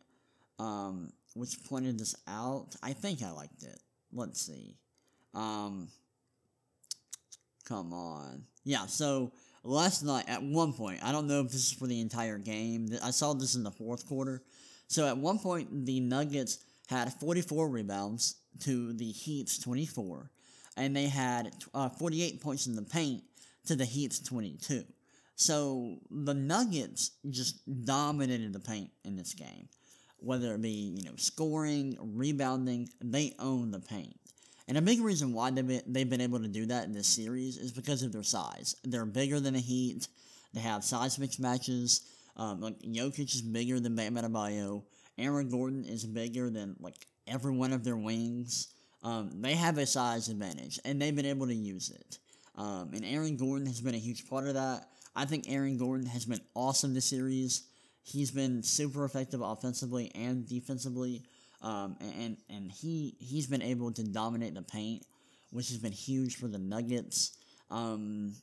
um, 0.58 1.10
which 1.34 1.62
pointed 1.64 1.98
this 1.98 2.14
out. 2.26 2.76
I 2.82 2.92
think 2.92 3.22
I 3.22 3.30
liked 3.30 3.62
it. 3.62 3.78
Let's 4.12 4.40
see. 4.40 4.76
Um, 5.34 5.88
come 7.68 7.92
on. 7.92 8.44
Yeah, 8.64 8.86
so 8.86 9.32
last 9.62 10.02
night 10.02 10.24
at 10.28 10.42
one 10.42 10.72
point, 10.72 11.00
I 11.02 11.12
don't 11.12 11.26
know 11.26 11.40
if 11.40 11.46
this 11.46 11.66
is 11.66 11.72
for 11.72 11.86
the 11.86 12.00
entire 12.00 12.38
game. 12.38 12.88
I 13.02 13.10
saw 13.10 13.34
this 13.34 13.54
in 13.54 13.62
the 13.62 13.70
fourth 13.70 14.06
quarter. 14.06 14.42
So 14.88 15.06
at 15.06 15.18
one 15.18 15.38
point, 15.38 15.86
the 15.86 16.00
Nuggets 16.00 16.58
had 16.88 17.12
44 17.14 17.68
rebounds 17.68 18.36
to 18.60 18.92
the 18.94 19.10
Heat's 19.10 19.58
24, 19.58 20.30
and 20.76 20.96
they 20.96 21.06
had 21.06 21.52
uh, 21.74 21.90
48 21.90 22.40
points 22.40 22.66
in 22.66 22.74
the 22.74 22.82
paint 22.82 23.22
to 23.66 23.76
the 23.76 23.84
Heat's 23.84 24.18
22. 24.20 24.84
So 25.36 25.98
the 26.10 26.34
Nuggets 26.34 27.12
just 27.28 27.60
dominated 27.84 28.52
the 28.52 28.60
paint 28.60 28.90
in 29.04 29.16
this 29.16 29.34
game. 29.34 29.68
Whether 30.20 30.54
it 30.54 30.62
be, 30.62 30.96
you 30.96 31.04
know, 31.04 31.16
scoring, 31.16 31.96
rebounding, 32.00 32.88
they 33.00 33.34
own 33.38 33.70
the 33.70 33.78
paint. 33.78 34.18
And 34.68 34.76
a 34.76 34.82
big 34.82 35.00
reason 35.00 35.32
why 35.32 35.50
they've 35.50 36.10
been, 36.10 36.20
able 36.20 36.40
to 36.40 36.48
do 36.48 36.66
that 36.66 36.84
in 36.84 36.92
this 36.92 37.06
series 37.06 37.56
is 37.56 37.72
because 37.72 38.02
of 38.02 38.12
their 38.12 38.22
size. 38.22 38.76
They're 38.84 39.06
bigger 39.06 39.40
than 39.40 39.54
the 39.54 39.60
Heat. 39.60 40.08
They 40.52 40.60
have 40.60 40.84
size 40.84 41.18
mix 41.18 41.38
matches. 41.38 42.02
Um, 42.36 42.60
like 42.60 42.78
Jokic 42.80 43.34
is 43.34 43.40
bigger 43.40 43.80
than 43.80 43.96
Bam 43.96 44.16
Adebayo. 44.16 44.82
Aaron 45.16 45.48
Gordon 45.48 45.84
is 45.84 46.04
bigger 46.04 46.50
than 46.50 46.76
like 46.80 47.06
every 47.26 47.52
one 47.52 47.72
of 47.72 47.82
their 47.82 47.96
wings. 47.96 48.68
Um, 49.02 49.30
they 49.40 49.54
have 49.54 49.78
a 49.78 49.86
size 49.86 50.28
advantage, 50.28 50.78
and 50.84 51.00
they've 51.00 51.16
been 51.16 51.26
able 51.26 51.46
to 51.46 51.54
use 51.54 51.90
it. 51.90 52.18
Um, 52.56 52.90
and 52.92 53.04
Aaron 53.04 53.36
Gordon 53.36 53.66
has 53.66 53.80
been 53.80 53.94
a 53.94 53.98
huge 53.98 54.28
part 54.28 54.46
of 54.46 54.54
that. 54.54 54.88
I 55.16 55.24
think 55.24 55.46
Aaron 55.48 55.78
Gordon 55.78 56.06
has 56.06 56.26
been 56.26 56.40
awesome 56.54 56.94
this 56.94 57.06
series. 57.06 57.62
He's 58.02 58.30
been 58.30 58.62
super 58.62 59.04
effective 59.04 59.40
offensively 59.40 60.10
and 60.14 60.48
defensively, 60.48 61.22
um, 61.62 61.96
and 62.00 62.36
and 62.48 62.70
he 62.70 63.16
he's 63.18 63.46
been 63.46 63.62
able 63.62 63.92
to 63.92 64.02
dominate 64.02 64.54
the 64.54 64.62
paint, 64.62 65.04
which 65.50 65.68
has 65.68 65.78
been 65.78 65.92
huge 65.92 66.36
for 66.36 66.48
the 66.48 66.58
Nuggets. 66.58 67.36
Um, 67.70 68.34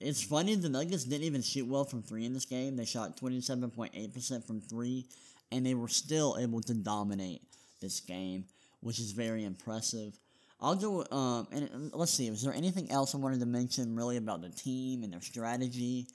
it's 0.00 0.22
funny 0.22 0.54
the 0.54 0.68
Nuggets 0.68 1.04
didn't 1.04 1.24
even 1.24 1.42
shoot 1.42 1.66
well 1.66 1.84
from 1.84 2.02
three 2.02 2.24
in 2.24 2.32
this 2.32 2.44
game. 2.44 2.76
They 2.76 2.84
shot 2.84 3.16
twenty 3.16 3.40
seven 3.40 3.70
point 3.70 3.92
eight 3.94 4.12
percent 4.14 4.46
from 4.46 4.60
three, 4.60 5.06
and 5.50 5.64
they 5.64 5.74
were 5.74 5.88
still 5.88 6.36
able 6.40 6.60
to 6.62 6.74
dominate 6.74 7.42
this 7.80 8.00
game, 8.00 8.44
which 8.80 8.98
is 8.98 9.12
very 9.12 9.44
impressive. 9.44 10.18
I'll 10.60 10.76
go. 10.76 11.04
Um, 11.10 11.48
and 11.52 11.90
let's 11.92 12.12
see. 12.12 12.28
Is 12.28 12.42
there 12.42 12.54
anything 12.54 12.90
else 12.92 13.14
I 13.14 13.18
wanted 13.18 13.40
to 13.40 13.46
mention 13.46 13.96
really 13.96 14.16
about 14.16 14.42
the 14.42 14.48
team 14.50 15.02
and 15.02 15.12
their 15.12 15.20
strategy? 15.20 16.06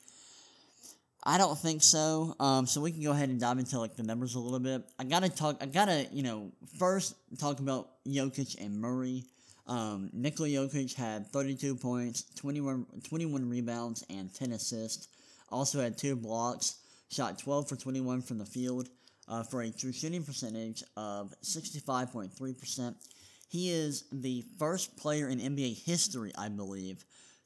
I 1.29 1.37
don't 1.37 1.59
think 1.59 1.83
so. 1.83 2.33
Um, 2.39 2.65
so 2.65 2.79
we 2.79 2.93
can 2.93 3.03
go 3.03 3.11
ahead 3.11 3.27
and 3.27 3.37
dive 3.37 3.59
into 3.59 3.77
like 3.77 3.97
the 3.97 4.03
numbers 4.03 4.35
a 4.35 4.39
little 4.39 4.61
bit. 4.61 4.81
I 4.97 5.03
gotta 5.03 5.27
talk. 5.27 5.57
I 5.59 5.65
gotta 5.65 6.07
you 6.13 6.23
know 6.23 6.53
first 6.79 7.15
talk 7.37 7.59
about 7.59 7.89
Jokic 8.07 8.63
and 8.63 8.79
Murray. 8.79 9.25
Um, 9.67 10.09
Nikola 10.13 10.47
Jokic 10.47 10.95
had 10.95 11.27
32 11.27 11.75
points, 11.75 12.23
21, 12.35 12.85
21 13.03 13.49
rebounds, 13.49 14.05
and 14.09 14.33
10 14.33 14.53
assists. 14.53 15.09
Also 15.51 15.81
had 15.81 15.97
two 15.97 16.15
blocks. 16.15 16.77
Shot 17.09 17.37
12 17.37 17.67
for 17.67 17.75
21 17.75 18.21
from 18.21 18.37
the 18.37 18.45
field 18.45 18.87
uh, 19.27 19.43
for 19.43 19.61
a 19.61 19.69
true 19.69 19.91
shooting 19.91 20.23
percentage 20.23 20.83
of 20.95 21.33
65.3%. 21.43 22.95
He 23.49 23.69
is 23.69 24.05
the 24.11 24.43
first 24.57 24.95
player 24.97 25.27
in 25.27 25.39
NBA 25.39 25.85
history, 25.85 26.31
I 26.37 26.49
believe, 26.49 27.03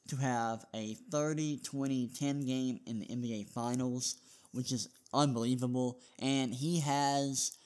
to 0.10 0.15
have 0.17 0.65
a 0.74 0.96
30 1.12 1.60
20 1.63 2.10
10 2.17 2.46
game 2.46 2.79
in 2.86 3.00
the 3.00 3.05
NBA 3.05 3.50
Finals, 3.50 4.17
which 4.51 4.72
is 4.72 4.89
unbelievable. 5.13 6.00
And 6.20 6.53
he 6.53 6.79
has, 6.81 7.58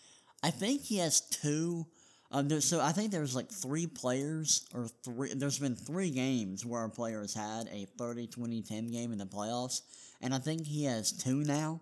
I 0.43 0.51
think 0.51 0.81
he 0.81 0.97
has 0.97 1.21
two. 1.21 1.85
Um, 2.31 2.47
there, 2.47 2.61
so 2.61 2.81
I 2.81 2.91
think 2.91 3.11
there's 3.11 3.35
like 3.35 3.49
three 3.49 3.87
players, 3.87 4.67
or 4.73 4.87
three. 5.03 5.33
There's 5.33 5.59
been 5.59 5.75
three 5.75 6.09
games 6.09 6.65
where 6.65 6.83
a 6.83 6.89
player 6.89 7.21
has 7.21 7.33
had 7.33 7.67
a 7.71 7.87
30 7.97 8.27
20 8.27 8.61
10 8.61 8.87
game 8.91 9.11
in 9.11 9.17
the 9.17 9.25
playoffs, 9.25 9.81
and 10.21 10.33
I 10.33 10.39
think 10.39 10.65
he 10.65 10.85
has 10.85 11.11
two 11.11 11.43
now. 11.43 11.81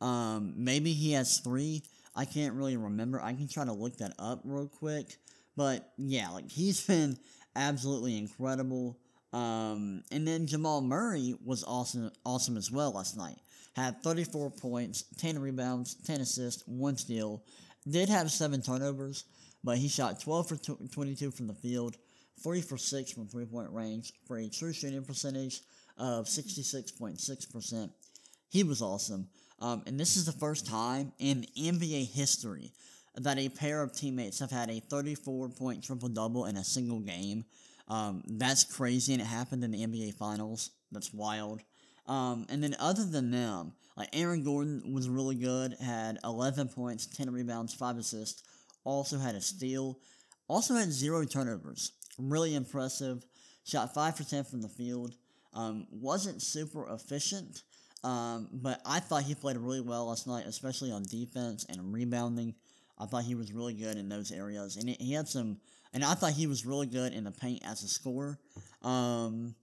Um, 0.00 0.54
maybe 0.56 0.92
he 0.92 1.12
has 1.12 1.38
three. 1.38 1.82
I 2.14 2.24
can't 2.24 2.54
really 2.54 2.76
remember. 2.76 3.22
I 3.22 3.32
can 3.34 3.48
try 3.48 3.64
to 3.64 3.72
look 3.72 3.96
that 3.98 4.12
up 4.18 4.40
real 4.44 4.66
quick. 4.66 5.16
But 5.56 5.92
yeah, 5.96 6.30
like 6.30 6.50
he's 6.50 6.86
been 6.86 7.16
absolutely 7.56 8.16
incredible. 8.18 8.98
Um, 9.32 10.02
and 10.10 10.26
then 10.26 10.46
Jamal 10.46 10.80
Murray 10.80 11.34
was 11.44 11.64
awesome, 11.64 12.10
awesome 12.24 12.56
as 12.56 12.70
well 12.70 12.92
last 12.92 13.16
night. 13.16 13.36
Had 13.76 14.02
34 14.02 14.50
points, 14.50 15.04
10 15.18 15.38
rebounds, 15.38 15.94
10 16.06 16.20
assists, 16.20 16.62
one 16.66 16.96
steal. 16.96 17.42
Did 17.88 18.08
have 18.08 18.30
seven 18.30 18.62
turnovers, 18.62 19.24
but 19.62 19.78
he 19.78 19.88
shot 19.88 20.20
12 20.20 20.48
for 20.48 20.56
22 20.56 21.30
from 21.30 21.46
the 21.46 21.54
field, 21.54 21.96
3 22.42 22.60
for 22.60 22.76
6 22.76 23.12
from 23.12 23.28
three 23.28 23.44
point 23.44 23.70
range 23.70 24.12
for 24.26 24.38
a 24.38 24.48
true 24.48 24.72
shooting 24.72 25.04
percentage 25.04 25.60
of 25.96 26.26
66.6%. 26.26 27.90
He 28.50 28.64
was 28.64 28.82
awesome. 28.82 29.28
Um, 29.60 29.82
and 29.86 29.98
this 29.98 30.16
is 30.16 30.24
the 30.24 30.32
first 30.32 30.66
time 30.66 31.12
in 31.18 31.44
NBA 31.56 32.12
history 32.12 32.72
that 33.16 33.38
a 33.38 33.48
pair 33.48 33.82
of 33.82 33.92
teammates 33.92 34.38
have 34.38 34.50
had 34.50 34.70
a 34.70 34.80
34 34.80 35.48
point 35.50 35.82
triple 35.82 36.08
double 36.08 36.46
in 36.46 36.56
a 36.56 36.64
single 36.64 37.00
game. 37.00 37.44
Um, 37.88 38.22
that's 38.26 38.64
crazy, 38.64 39.12
and 39.12 39.22
it 39.22 39.26
happened 39.26 39.64
in 39.64 39.70
the 39.70 39.86
NBA 39.86 40.14
Finals. 40.14 40.70
That's 40.92 41.12
wild. 41.12 41.62
Um, 42.06 42.46
and 42.48 42.62
then 42.62 42.76
other 42.78 43.04
than 43.04 43.30
them, 43.30 43.72
like 43.96 44.08
Aaron 44.12 44.42
Gordon 44.42 44.92
was 44.92 45.08
really 45.08 45.34
good, 45.34 45.74
had 45.80 46.18
11 46.24 46.68
points, 46.68 47.06
10 47.06 47.30
rebounds, 47.30 47.74
5 47.74 47.98
assists, 47.98 48.42
also 48.84 49.18
had 49.18 49.34
a 49.34 49.40
steal, 49.40 49.98
also 50.48 50.74
had 50.74 50.90
zero 50.90 51.24
turnovers. 51.24 51.92
Really 52.18 52.54
impressive. 52.54 53.24
Shot 53.64 53.92
5 53.92 54.16
for 54.16 54.24
10 54.24 54.44
from 54.44 54.62
the 54.62 54.68
field. 54.68 55.14
Um, 55.52 55.86
wasn't 55.90 56.40
super 56.40 56.88
efficient, 56.92 57.62
um, 58.04 58.48
but 58.52 58.80
I 58.86 59.00
thought 59.00 59.24
he 59.24 59.34
played 59.34 59.56
really 59.56 59.80
well 59.80 60.06
last 60.06 60.26
night, 60.26 60.46
especially 60.46 60.92
on 60.92 61.02
defense 61.02 61.66
and 61.68 61.92
rebounding. 61.92 62.54
I 62.98 63.06
thought 63.06 63.24
he 63.24 63.34
was 63.34 63.52
really 63.52 63.74
good 63.74 63.96
in 63.96 64.08
those 64.08 64.30
areas, 64.30 64.76
and 64.76 64.88
he 64.88 65.12
had 65.12 65.28
some. 65.28 65.58
And 65.98 66.04
I 66.04 66.14
thought 66.14 66.30
he 66.30 66.46
was 66.46 66.64
really 66.64 66.86
good 66.86 67.12
in 67.12 67.24
the 67.24 67.32
paint 67.32 67.60
as 67.66 67.82
a 67.82 67.88
scorer. 67.88 68.38
Um, 68.82 69.56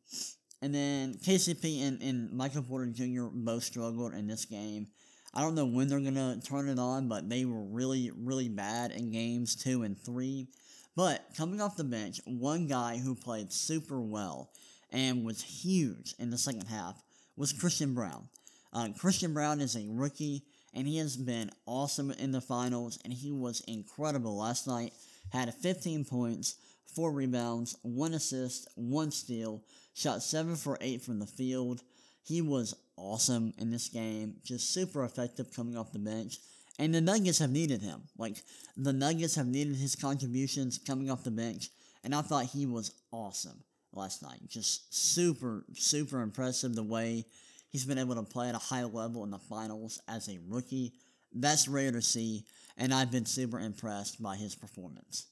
and 0.61 0.75
then 0.75 1.13
KCP 1.13 1.87
and, 1.87 2.01
and 2.01 2.33
Michael 2.33 2.61
Porter 2.61 2.87
Jr. 2.87 3.27
both 3.31 3.63
struggled 3.63 4.13
in 4.13 4.27
this 4.27 4.43
game. 4.43 4.87
I 5.33 5.39
don't 5.39 5.55
know 5.55 5.65
when 5.65 5.87
they're 5.87 6.01
gonna 6.01 6.41
turn 6.45 6.67
it 6.67 6.77
on, 6.77 7.07
but 7.07 7.29
they 7.29 7.45
were 7.45 7.63
really, 7.63 8.11
really 8.13 8.49
bad 8.49 8.91
in 8.91 9.11
games 9.11 9.55
two 9.55 9.83
and 9.83 9.97
three. 9.97 10.49
But 10.93 11.25
coming 11.37 11.61
off 11.61 11.77
the 11.77 11.85
bench, 11.85 12.19
one 12.25 12.67
guy 12.67 12.97
who 12.97 13.15
played 13.15 13.53
super 13.53 14.01
well 14.01 14.51
and 14.91 15.23
was 15.23 15.41
huge 15.41 16.15
in 16.19 16.31
the 16.31 16.37
second 16.37 16.67
half 16.67 17.01
was 17.37 17.53
Christian 17.53 17.93
Braun. 17.93 18.27
Uh, 18.73 18.89
Christian 18.99 19.33
Braun 19.33 19.61
is 19.61 19.77
a 19.77 19.87
rookie, 19.87 20.43
and 20.73 20.85
he 20.85 20.97
has 20.97 21.15
been 21.15 21.49
awesome 21.65 22.11
in 22.11 22.33
the 22.33 22.41
finals, 22.41 22.99
and 23.05 23.13
he 23.13 23.31
was 23.31 23.61
incredible 23.69 24.35
last 24.35 24.67
night. 24.67 24.91
Had 25.31 25.53
15 25.53 26.05
points, 26.05 26.55
4 26.95 27.11
rebounds, 27.11 27.75
1 27.81 28.13
assist, 28.13 28.67
1 28.75 29.11
steal, 29.11 29.63
shot 29.93 30.23
7 30.23 30.55
for 30.55 30.77
8 30.79 31.01
from 31.01 31.19
the 31.19 31.25
field. 31.25 31.81
He 32.23 32.41
was 32.41 32.75
awesome 32.97 33.53
in 33.57 33.69
this 33.69 33.89
game, 33.89 34.35
just 34.43 34.73
super 34.73 35.03
effective 35.03 35.53
coming 35.53 35.77
off 35.77 35.91
the 35.91 35.99
bench. 35.99 36.37
And 36.79 36.93
the 36.93 37.01
Nuggets 37.01 37.39
have 37.39 37.51
needed 37.51 37.81
him. 37.81 38.01
Like, 38.17 38.37
the 38.75 38.93
Nuggets 38.93 39.35
have 39.35 39.47
needed 39.47 39.75
his 39.75 39.95
contributions 39.95 40.77
coming 40.77 41.09
off 41.09 41.23
the 41.23 41.31
bench, 41.31 41.69
and 42.03 42.13
I 42.13 42.21
thought 42.21 42.45
he 42.45 42.65
was 42.65 42.91
awesome 43.11 43.63
last 43.93 44.21
night. 44.21 44.41
Just 44.47 44.93
super, 44.93 45.65
super 45.73 46.21
impressive 46.21 46.75
the 46.75 46.83
way 46.83 47.25
he's 47.69 47.85
been 47.85 47.97
able 47.97 48.15
to 48.15 48.23
play 48.23 48.49
at 48.49 48.55
a 48.55 48.59
high 48.59 48.83
level 48.83 49.23
in 49.23 49.31
the 49.31 49.39
finals 49.39 50.01
as 50.07 50.27
a 50.27 50.39
rookie. 50.47 50.93
That's 51.33 51.67
rare 51.67 51.91
to 51.91 52.01
see, 52.01 52.45
and 52.77 52.93
I've 52.93 53.11
been 53.11 53.25
super 53.25 53.59
impressed 53.59 54.21
by 54.21 54.35
his 54.35 54.55
performance. 54.55 55.27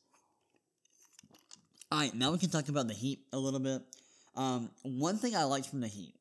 Alright, 1.91 2.15
now 2.15 2.31
we 2.31 2.37
can 2.37 2.49
talk 2.49 2.69
about 2.69 2.87
the 2.87 2.93
Heat 2.93 3.19
a 3.33 3.37
little 3.37 3.59
bit. 3.59 3.81
Um, 4.35 4.71
one 4.81 5.17
thing 5.17 5.35
I 5.35 5.43
liked 5.43 5.67
from 5.67 5.81
the 5.81 5.87
Heat, 5.87 6.15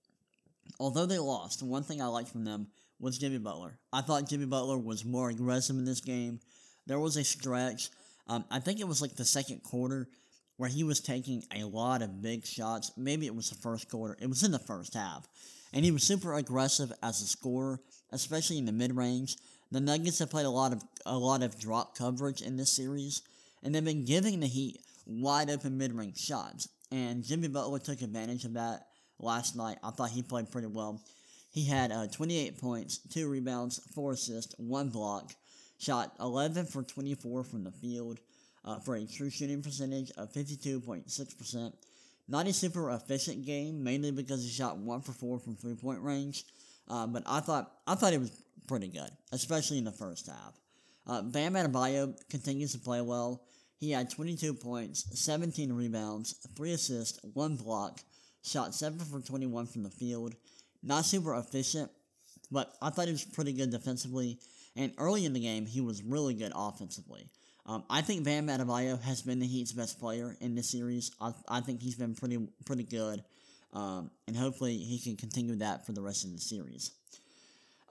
although 0.79 1.07
they 1.07 1.19
lost, 1.19 1.63
one 1.63 1.83
thing 1.83 2.03
I 2.03 2.07
liked 2.07 2.29
from 2.29 2.45
them 2.45 2.67
was 3.01 3.19
Jimmy 3.19 3.39
Butler. 3.39 3.79
I 3.93 4.03
thought 4.03 4.29
Jimmy 4.29 4.47
Butler 4.47 4.79
was 4.79 5.05
more 5.05 5.31
aggressive 5.31 5.77
in 5.77 5.85
this 5.85 6.01
game. 6.01 6.41
There 6.87 6.99
was 6.99 7.17
a 7.17 7.25
stretch, 7.25 7.91
um, 8.27 8.45
I 8.51 8.61
think 8.61 8.81
it 8.81 8.89
was 8.89 9.01
like 9.01 9.17
the 9.17 9.25
second 9.25 9.63
quarter, 9.63 10.09
where 10.57 10.69
he 10.69 10.85
was 10.85 11.01
taking 11.01 11.43
a 11.55 11.65
lot 11.65 12.03
of 12.03 12.23
big 12.23 12.47
shots. 12.47 12.93
Maybe 12.97 13.27
it 13.27 13.35
was 13.35 13.51
the 13.51 13.57
first 13.57 13.91
quarter. 13.91 14.17
It 14.21 14.29
was 14.29 14.43
in 14.43 14.53
the 14.53 14.59
first 14.59 14.95
half. 14.95 15.27
And 15.73 15.85
he 15.85 15.91
was 15.91 16.03
super 16.03 16.35
aggressive 16.35 16.93
as 17.03 17.21
a 17.23 17.27
scorer, 17.27 17.81
especially 18.11 18.59
in 18.59 18.67
the 18.67 18.73
mid 18.73 18.95
range. 18.95 19.37
The 19.73 19.81
Nuggets 19.81 20.19
have 20.19 20.29
played 20.29 20.45
a 20.45 20.51
lot 20.51 20.75
of 20.75 20.85
a 21.07 21.17
lot 21.17 21.43
of 21.43 21.59
drop 21.59 21.97
coverage 21.97 22.43
in 22.43 22.59
this 22.59 22.71
series, 22.71 23.23
and 23.63 23.75
they've 23.75 23.83
been 23.83 24.05
giving 24.05 24.39
the 24.39 24.47
Heat 24.47 24.83
wide 25.07 25.49
open 25.49 25.79
mid 25.79 25.95
range 25.95 26.19
shots. 26.19 26.69
And 26.91 27.25
Jimmy 27.25 27.49
Butler 27.49 27.79
took 27.79 28.03
advantage 28.03 28.45
of 28.45 28.53
that 28.53 28.89
last 29.19 29.57
night. 29.57 29.79
I 29.83 29.91
thought 29.91 30.11
he 30.11 30.21
played 30.21 30.51
pretty 30.51 30.67
well. 30.67 31.01
He 31.51 31.65
had 31.65 31.91
uh, 31.91 32.07
28 32.07 32.59
points, 32.61 32.99
2 33.15 33.27
rebounds, 33.27 33.81
4 33.95 34.13
assists, 34.13 34.55
1 34.59 34.91
block, 34.91 35.33
shot 35.79 36.13
11 36.21 36.67
for 36.67 36.83
24 36.83 37.43
from 37.43 37.65
the 37.65 37.73
field, 37.73 38.21
uh, 38.67 38.79
for 38.81 38.97
a 38.97 39.07
true 39.07 39.31
shooting 39.31 39.63
percentage 39.63 40.11
of 40.19 40.31
52.6%. 40.35 41.73
Not 42.29 42.47
a 42.47 42.53
super 42.53 42.91
efficient 42.91 43.47
game, 43.47 43.83
mainly 43.83 44.11
because 44.11 44.43
he 44.45 44.51
shot 44.51 44.77
1 44.77 45.01
for 45.01 45.13
4 45.13 45.39
from 45.39 45.57
three 45.57 45.77
point 45.77 46.03
range. 46.03 46.45
Uh, 46.89 47.07
but 47.07 47.23
I 47.27 47.41
thought 47.41 47.73
I 47.87 47.95
thought 47.95 48.13
it 48.13 48.21
was 48.21 48.43
pretty 48.69 48.89
good, 48.89 49.11
especially 49.33 49.79
in 49.79 49.85
the 49.85 49.93
first 49.93 50.27
half. 50.27 50.59
Uh, 51.07 51.23
Bam 51.23 51.55
Adebayo 51.55 52.15
continues 52.29 52.73
to 52.73 52.79
play 52.79 53.01
well. 53.01 53.43
He 53.79 53.91
had 53.91 54.11
22 54.11 54.55
points, 54.55 55.05
17 55.21 55.73
rebounds, 55.73 56.35
3 56.55 56.73
assists, 56.73 57.19
1 57.35 57.57
block, 57.57 58.01
shot 58.45 58.75
7 58.75 59.01
for 59.01 59.21
21 59.21 59.67
from 59.67 59.83
the 59.83 59.91
field. 59.91 60.35
Not 60.85 61.05
super 61.05 61.35
efficient, 61.35 61.91
but 62.51 62.73
I 62.81 62.91
thought 62.91 63.07
he 63.07 63.13
was 63.13 63.25
pretty 63.25 63.53
good 63.53 63.71
defensively. 63.71 64.39
And 64.77 64.93
early 64.99 65.25
in 65.25 65.33
the 65.33 65.41
game, 65.41 65.67
he 65.67 65.81
was 65.81 66.03
really 66.03 66.35
good 66.35 66.53
offensively. 66.55 67.29
Um, 67.67 67.85
I 67.89 68.03
think 68.03 68.25
Bam 68.25 68.49
Adebayo 68.49 69.01
has 69.03 69.23
been 69.23 69.39
the 69.39 69.47
Heat's 69.47 69.73
best 69.73 70.01
player 70.01 70.37
in 70.41 70.55
this 70.55 70.71
series. 70.71 71.13
I, 71.21 71.33
I 71.49 71.61
think 71.61 71.81
he's 71.81 71.95
been 71.95 72.15
pretty 72.15 72.39
pretty 72.65 72.83
good, 72.83 73.23
um, 73.73 74.11
and 74.27 74.37
hopefully 74.37 74.77
he 74.77 74.99
can 74.99 75.17
continue 75.17 75.57
that 75.57 75.87
for 75.87 75.93
the 75.93 76.03
rest 76.03 76.25
of 76.25 76.33
the 76.33 76.39
series. 76.39 76.93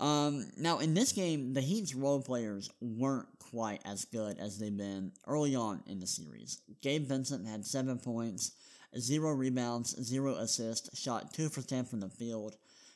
Um, 0.02 0.50
now, 0.58 0.80
in 0.80 0.96
this 0.96 1.12
game, 1.12 1.54
the 1.54 1.62
Heat's 1.62 1.94
role 1.94 2.22
players 2.22 2.72
weren't 2.82 3.28
quite 3.40 3.82
as 3.86 4.06
good 4.06 4.40
as 4.40 4.58
they've 4.58 4.76
been 4.76 5.12
early 5.28 5.56
on 5.56 5.84
in 5.86 6.00
the 6.00 6.08
series. 6.08 6.60
Gabe 6.82 7.08
Vincent 7.08 7.48
had 7.48 7.66
7 7.66 8.00
points, 8.00 8.54
0 8.98 9.34
rebounds, 9.34 9.96
0 10.04 10.36
assists, 10.36 11.00
shot 11.00 11.34
2 11.34 11.50
for 11.50 11.62
10 11.62 11.86
from 11.86 12.00
the 12.00 12.10
field. 12.10 12.56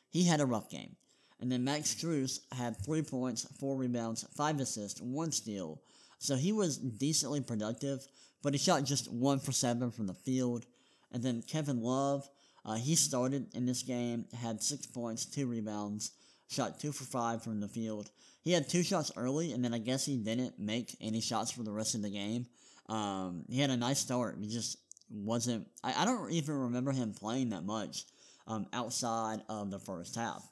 He 0.09 0.23
had 0.23 0.41
a 0.41 0.47
rough 0.47 0.69
game. 0.69 0.95
And 1.39 1.51
then 1.51 1.63
Max 1.63 1.93
Strus 1.93 2.39
had 2.51 2.83
3 2.83 3.03
points, 3.03 3.45
4 3.59 3.75
rebounds, 3.75 4.25
5 4.35 4.59
assists, 4.59 4.99
1 4.99 5.31
steal. 5.31 5.81
So 6.17 6.35
he 6.35 6.51
was 6.51 6.77
decently 6.77 7.41
productive, 7.41 7.99
but 8.41 8.53
he 8.53 8.57
shot 8.57 8.83
just 8.83 9.11
1 9.11 9.39
for 9.41 9.51
7 9.51 9.91
from 9.91 10.07
the 10.07 10.13
field. 10.15 10.65
And 11.11 11.21
then 11.21 11.43
Kevin 11.43 11.83
Love, 11.83 12.27
uh, 12.65 12.75
he 12.75 12.95
started 12.95 13.47
in 13.53 13.65
this 13.65 13.83
game, 13.83 14.25
had 14.41 14.61
6 14.63 14.87
points, 14.87 15.25
2 15.25 15.47
rebounds, 15.47 16.11
shot 16.49 16.79
2 16.79 16.91
for 16.91 17.03
5 17.03 17.43
from 17.43 17.59
the 17.59 17.67
field. 17.67 18.09
He 18.41 18.51
had 18.51 18.67
2 18.67 18.83
shots 18.83 19.11
early, 19.15 19.53
and 19.53 19.63
then 19.63 19.73
I 19.73 19.77
guess 19.77 20.05
he 20.05 20.17
didn't 20.17 20.59
make 20.59 20.95
any 20.99 21.21
shots 21.21 21.51
for 21.51 21.63
the 21.63 21.71
rest 21.71 21.95
of 21.95 22.01
the 22.01 22.09
game. 22.09 22.47
Um, 22.87 23.45
he 23.49 23.59
had 23.59 23.69
a 23.69 23.77
nice 23.77 23.99
start. 23.99 24.37
He 24.39 24.49
just 24.49 24.77
wasn't. 25.09 25.67
I, 25.83 26.01
I 26.01 26.05
don't 26.05 26.31
even 26.31 26.55
remember 26.55 26.91
him 26.91 27.13
playing 27.13 27.49
that 27.49 27.63
much 27.63 28.05
um, 28.47 28.67
outside 28.73 29.41
of 29.49 29.71
the 29.71 29.79
first 29.79 30.15
half. 30.15 30.47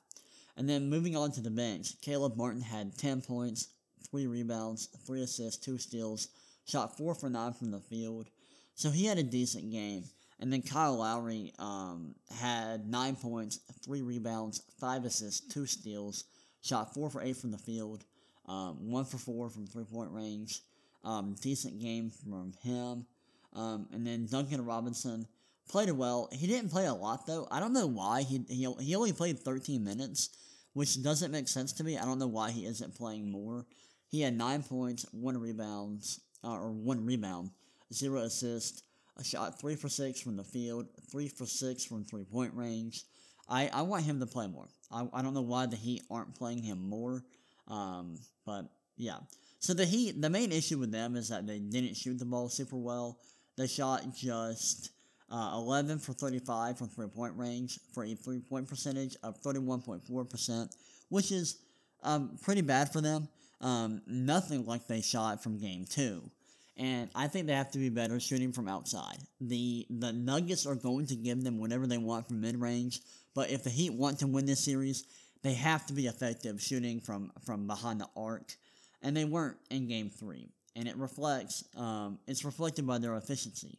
And 0.56 0.69
then 0.69 0.89
moving 0.89 1.15
on 1.15 1.32
to 1.32 1.41
the 1.41 1.49
bench, 1.49 1.99
Caleb 2.02 2.38
Martin 2.38 2.62
had 2.62 2.95
10 2.97 3.21
points, 3.21 3.69
3 4.10 4.28
rebounds, 4.28 4.89
3 5.06 5.23
assists, 5.23 5.63
2 5.65 5.80
steals, 5.80 6.28
shot 6.65 6.95
4 6.95 7.15
for 7.15 7.30
9 7.30 7.54
from 7.54 7.71
the 7.71 7.80
field. 7.80 8.30
So 8.76 8.91
he 8.91 9.06
had 9.06 9.17
a 9.17 9.23
decent 9.23 9.71
game. 9.71 10.04
And 10.39 10.52
then 10.52 10.62
Kyle 10.62 10.98
Lowry 10.98 11.54
um, 11.60 12.15
had 12.39 12.88
9 12.88 13.15
points, 13.15 13.60
3 13.86 14.02
rebounds, 14.02 14.62
5 14.80 15.06
assists, 15.06 15.54
2 15.54 15.65
steals, 15.65 16.26
shot 16.62 16.93
4 16.93 17.10
for 17.10 17.22
8 17.22 17.36
from 17.38 17.52
the 17.52 17.58
field, 17.58 18.04
um, 18.48 18.91
1 18.91 19.06
for 19.06 19.17
4 19.17 19.50
from 19.50 19.67
three 19.67 19.86
point 19.86 20.12
range. 20.12 20.62
Um, 21.06 21.36
decent 21.41 21.82
game 21.82 22.10
from 22.10 22.54
him. 22.63 23.06
Um, 23.54 23.88
and 23.91 24.08
then 24.08 24.26
Duncan 24.26 24.65
Robinson 24.65 25.28
played 25.69 25.91
well. 25.91 26.30
He 26.32 26.48
didn't 26.48 26.72
play 26.72 26.86
a 26.86 26.93
lot 26.93 27.26
though. 27.26 27.48
I 27.52 27.60
don't 27.60 27.74
know 27.74 27.88
why 27.88 28.24
he 28.24 28.43
he, 28.48 28.67
he 28.80 28.96
only 28.96 29.13
played 29.13 29.39
13 29.39 29.84
minutes, 29.84 30.30
which 30.74 31.02
doesn't 31.04 31.32
make 31.32 31.48
sense 31.48 31.74
to 31.74 31.84
me. 31.84 31.98
I 31.98 32.06
don't 32.06 32.19
know 32.19 32.28
why 32.28 32.52
he 32.52 32.65
isn't 32.65 32.96
playing 32.96 33.30
more. 33.30 33.65
He 34.08 34.22
had 34.22 34.38
nine 34.38 34.63
points, 34.63 35.06
one 35.12 35.38
rebounds, 35.38 36.22
uh, 36.43 36.54
or 36.54 36.72
one 36.72 37.06
rebound, 37.06 37.52
zero 37.91 38.22
assist, 38.22 38.84
a 39.17 39.23
shot 39.23 39.60
three 39.60 39.76
for 39.76 39.89
six 39.89 40.21
from 40.21 40.36
the 40.36 40.43
field, 40.43 40.88
three 41.12 41.28
for 41.28 41.45
six 41.45 41.86
from 41.86 42.04
three 42.04 42.23
point 42.23 42.54
range. 42.56 43.04
I, 43.47 43.69
I 43.73 43.82
want 43.82 44.04
him 44.04 44.19
to 44.19 44.26
play 44.26 44.47
more. 44.47 44.67
I, 44.91 45.08
I 45.13 45.21
don't 45.21 45.34
know 45.34 45.41
why 45.41 45.65
the 45.65 45.76
Heat 45.76 46.02
aren't 46.10 46.36
playing 46.36 46.63
him 46.63 46.88
more, 46.88 47.23
um, 47.67 48.17
but 48.45 48.65
yeah. 48.97 49.17
So 49.60 49.73
the 49.73 49.86
Heat, 49.86 50.21
the 50.21 50.30
main 50.30 50.52
issue 50.52 50.78
with 50.78 50.91
them 50.91 51.15
is 51.15 51.30
that 51.30 51.45
they 51.45 51.60
didn't 51.60 51.95
shoot 51.95 52.19
the 52.19 52.26
ball 52.26 52.49
super 52.49 52.78
well. 52.78 53.19
They 53.58 53.67
shot 53.67 54.04
just 54.15 54.91
uh, 55.32 55.52
11 55.56 55.99
for 55.99 56.13
35 56.13 56.78
from 56.78 56.88
three 56.89 57.08
point 57.08 57.36
range 57.38 57.80
for 57.93 58.04
a 58.04 58.15
three 58.15 58.39
point 58.39 58.67
percentage 58.67 59.15
of 59.23 59.41
31.4%, 59.41 60.76
which 61.10 61.32
is 61.32 61.58
um, 62.04 62.38
pretty 62.41 62.62
bad 62.62 62.91
for 62.91 63.02
them. 63.02 63.28
Um, 63.62 64.02
nothing 64.06 64.65
like 64.65 64.88
they 64.88 65.02
shot 65.02 65.41
from 65.41 65.58
game 65.58 65.86
two. 65.89 66.30
And 66.75 67.09
I 67.13 67.27
think 67.27 67.45
they 67.45 67.53
have 67.53 67.71
to 67.71 67.77
be 67.77 67.89
better 67.89 68.19
shooting 68.19 68.51
from 68.51 68.67
outside. 68.67 69.17
The 69.39 69.86
the 69.89 70.12
Nuggets 70.12 70.65
are 70.65 70.75
going 70.75 71.05
to 71.07 71.15
give 71.15 71.43
them 71.43 71.59
whatever 71.59 71.86
they 71.86 71.99
want 71.99 72.27
from 72.27 72.41
mid 72.41 72.59
range, 72.59 72.99
but 73.36 73.51
if 73.51 73.63
the 73.63 73.69
Heat 73.69 73.93
want 73.93 74.19
to 74.19 74.27
win 74.27 74.45
this 74.45 74.65
series, 74.65 75.05
they 75.43 75.53
have 75.53 75.86
to 75.88 75.93
be 75.93 76.07
effective 76.07 76.62
shooting 76.62 76.99
from, 76.99 77.31
from 77.45 77.67
behind 77.67 78.01
the 78.01 78.07
arc. 78.15 78.55
And 79.01 79.15
they 79.15 79.25
weren't 79.25 79.57
in 79.69 79.88
game 79.88 80.09
three. 80.09 80.47
And 80.75 80.88
it 80.88 80.97
reflects 80.97 81.63
um, 81.77 82.17
it's 82.27 82.43
reflected 82.43 82.88
by 82.88 82.97
their 82.97 83.15
efficiency. 83.17 83.77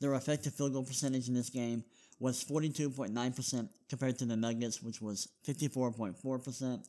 Their 0.00 0.14
effective 0.14 0.54
field 0.54 0.74
goal 0.74 0.82
percentage 0.82 1.28
in 1.28 1.34
this 1.34 1.48
game 1.48 1.84
was 2.18 2.44
42.9% 2.44 3.68
compared 3.88 4.18
to 4.18 4.24
the 4.24 4.36
Nuggets, 4.36 4.82
which 4.82 5.00
was 5.00 5.28
54.4%. 5.48 6.84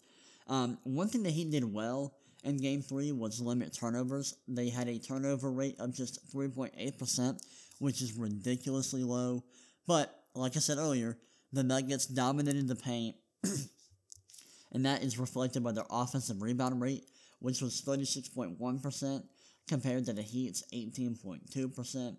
Um, 0.48 0.78
one 0.84 1.08
thing 1.08 1.24
the 1.24 1.30
Heat 1.30 1.52
did 1.52 1.72
well 1.72 2.14
in 2.46 2.58
Game 2.58 2.82
3 2.82 3.12
was 3.12 3.42
limit 3.42 3.74
turnovers. 3.74 4.36
They 4.48 4.70
had 4.70 4.88
a 4.88 5.00
turnover 5.00 5.52
rate 5.52 5.76
of 5.80 5.94
just 5.94 6.32
3.8%, 6.34 7.42
which 7.80 8.02
is 8.02 8.14
ridiculously 8.14 9.04
low. 9.04 9.44
But, 9.88 10.18
like 10.34 10.56
I 10.56 10.60
said 10.60 10.78
earlier, 10.78 11.18
the 11.52 11.64
Nuggets 11.64 12.06
dominated 12.06 12.68
the 12.68 12.76
paint, 12.76 13.16
and 14.72 14.86
that 14.86 15.04
is 15.04 15.20
reflected 15.20 15.64
by 15.64 15.74
their 15.74 15.86
offensive 15.90 16.42
rebound 16.42 16.82
rate, 16.82 17.06
which 17.40 17.62
was 17.62 17.82
36.1% 17.82 19.24
compared 19.68 20.06
to 20.06 20.14
the 20.14 20.22
Heat's 20.22 20.64
18.2% 20.74 22.16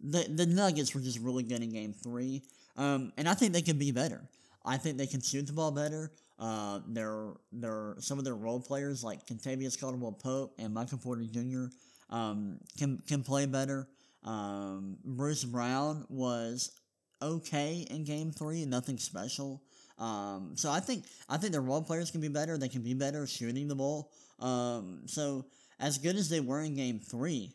the 0.00 0.26
the 0.28 0.46
Nuggets 0.46 0.94
were 0.94 1.00
just 1.00 1.18
really 1.18 1.42
good 1.42 1.62
in 1.62 1.70
Game 1.70 1.92
Three, 1.92 2.42
um, 2.76 3.12
and 3.16 3.28
I 3.28 3.34
think 3.34 3.52
they 3.52 3.62
can 3.62 3.78
be 3.78 3.90
better. 3.90 4.22
I 4.64 4.76
think 4.76 4.98
they 4.98 5.06
can 5.06 5.20
shoot 5.20 5.46
the 5.46 5.52
ball 5.52 5.70
better. 5.70 6.12
Uh, 6.38 6.80
they're, 6.86 7.32
they're, 7.50 7.96
some 7.98 8.18
of 8.18 8.24
their 8.24 8.34
role 8.34 8.60
players 8.60 9.02
like 9.02 9.26
Kentavious 9.26 9.78
Caldwell 9.78 10.12
Pope 10.12 10.54
and 10.58 10.72
Michael 10.72 10.98
Porter 10.98 11.24
Jr. 11.24 11.66
Um, 12.10 12.58
can 12.78 12.98
can 13.06 13.22
play 13.22 13.46
better. 13.46 13.88
Um, 14.24 14.96
Bruce 15.04 15.44
Brown 15.44 16.04
was 16.08 16.70
okay 17.20 17.86
in 17.90 18.04
Game 18.04 18.30
Three, 18.30 18.64
nothing 18.64 18.98
special. 18.98 19.62
Um, 19.98 20.52
so 20.54 20.70
I 20.70 20.80
think 20.80 21.04
I 21.28 21.36
think 21.36 21.52
their 21.52 21.60
role 21.60 21.82
players 21.82 22.10
can 22.10 22.20
be 22.20 22.28
better. 22.28 22.56
They 22.56 22.68
can 22.68 22.82
be 22.82 22.94
better 22.94 23.26
shooting 23.26 23.68
the 23.68 23.74
ball. 23.74 24.10
Um, 24.38 25.02
so 25.06 25.46
as 25.80 25.98
good 25.98 26.16
as 26.16 26.28
they 26.28 26.40
were 26.40 26.62
in 26.62 26.74
Game 26.74 27.00
Three, 27.00 27.52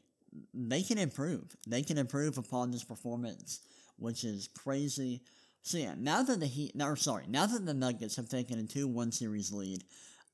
they 0.54 0.84
can 0.84 0.98
improve. 0.98 1.56
They 1.68 1.82
can 1.84 1.98
improve 1.98 2.38
upon 2.38 2.72
this 2.72 2.84
performance, 2.84 3.62
which 3.98 4.24
is 4.24 4.50
crazy. 4.58 5.22
So 5.64 5.78
yeah, 5.78 5.96
now 5.98 6.24
that 6.24 6.40
the 6.40 6.46
Heat, 6.46 6.76
now 6.76 6.94
sorry, 6.96 7.26
now 7.28 7.46
that 7.46 7.66
the 7.66 7.74
Nuggets 7.74 8.18
have 8.18 8.30
taken 8.30 8.60
a 8.60 8.64
two-one 8.64 9.12
series 9.12 9.52
lead, 9.52 9.84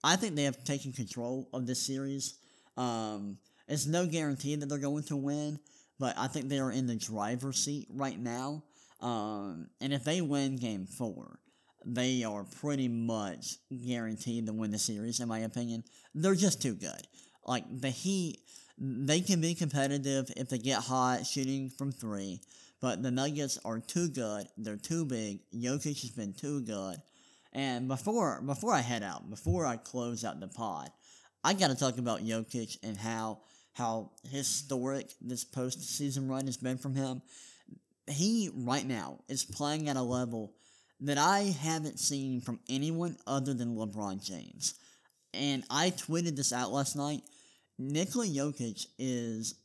I 0.04 0.16
think 0.16 0.36
they 0.36 0.44
have 0.44 0.64
taken 0.64 0.92
control 0.92 1.48
of 1.54 1.68
this 1.68 1.82
series. 1.82 2.40
Um, 2.78 3.38
it's 3.68 3.86
no 3.86 4.08
guarantee 4.08 4.56
that 4.56 4.68
they're 4.68 4.80
going 4.80 5.04
to 5.04 5.16
win, 5.16 5.60
but 6.00 6.18
I 6.18 6.28
think 6.28 6.50
they 6.50 6.60
are 6.60 6.72
in 6.72 6.88
the 6.88 6.96
driver's 6.96 7.64
seat 7.64 7.88
right 7.92 8.20
now. 8.20 8.64
Um, 9.02 9.68
and 9.80 9.94
if 9.94 10.04
they 10.04 10.22
win 10.22 10.56
Game 10.56 10.88
Four, 10.88 11.40
they 11.86 12.24
are 12.24 12.44
pretty 12.44 12.88
much 12.88 13.58
guaranteed 13.86 14.48
to 14.48 14.54
win 14.54 14.72
the 14.72 14.80
series. 14.80 15.20
In 15.20 15.28
my 15.28 15.40
opinion, 15.40 15.84
they're 16.16 16.36
just 16.36 16.62
too 16.62 16.74
good. 16.74 17.08
Like 17.46 17.66
the 17.70 17.92
Heat 17.92 18.40
they 18.80 19.20
can 19.20 19.42
be 19.42 19.54
competitive 19.54 20.32
if 20.38 20.50
they 20.50 20.58
get 20.58 20.80
hot 20.80 21.26
shooting 21.26 21.70
from 21.70 21.92
three, 21.92 22.42
but 22.82 23.04
the 23.04 23.12
Nuggets 23.12 23.60
are 23.66 23.80
too 23.80 24.10
good. 24.10 24.48
They're 24.58 24.78
too 24.78 25.06
big. 25.06 25.40
Jokic 25.54 26.02
has 26.02 26.12
been 26.12 26.34
too 26.34 26.62
good. 26.62 26.98
And 27.52 27.88
before 27.88 28.42
before 28.42 28.74
I 28.74 28.82
head 28.82 29.04
out, 29.04 29.30
before 29.30 29.66
I 29.66 29.78
close 29.78 30.24
out 30.24 30.40
the 30.40 30.48
pod, 30.48 30.90
I 31.44 31.54
got 31.54 31.70
to 31.70 31.76
talk 31.76 31.98
about 31.98 32.22
Jokic 32.24 32.78
and 32.84 32.98
how 32.98 33.40
how 33.74 34.12
historic 34.30 35.12
this 35.22 35.46
postseason 35.46 36.30
run 36.30 36.46
has 36.46 36.58
been 36.58 36.78
from 36.78 36.96
him. 36.96 37.22
He 38.08 38.50
right 38.54 38.86
now 38.86 39.20
is 39.28 39.46
playing 39.46 39.90
at 39.90 39.96
a 39.96 40.02
level 40.02 40.54
that 41.02 41.18
I 41.18 41.56
haven't 41.62 42.00
seen 42.00 42.42
from 42.42 42.60
anyone 42.68 43.18
other 43.26 43.54
than 43.54 43.76
LeBron 43.76 44.24
James. 44.24 44.76
And 45.34 45.64
I 45.70 45.92
tweeted 45.92 46.36
this 46.36 46.52
out 46.52 46.72
last 46.72 46.96
night. 46.96 47.22
Nikola 47.78 48.26
Jokic 48.26 48.86
is 48.98 49.56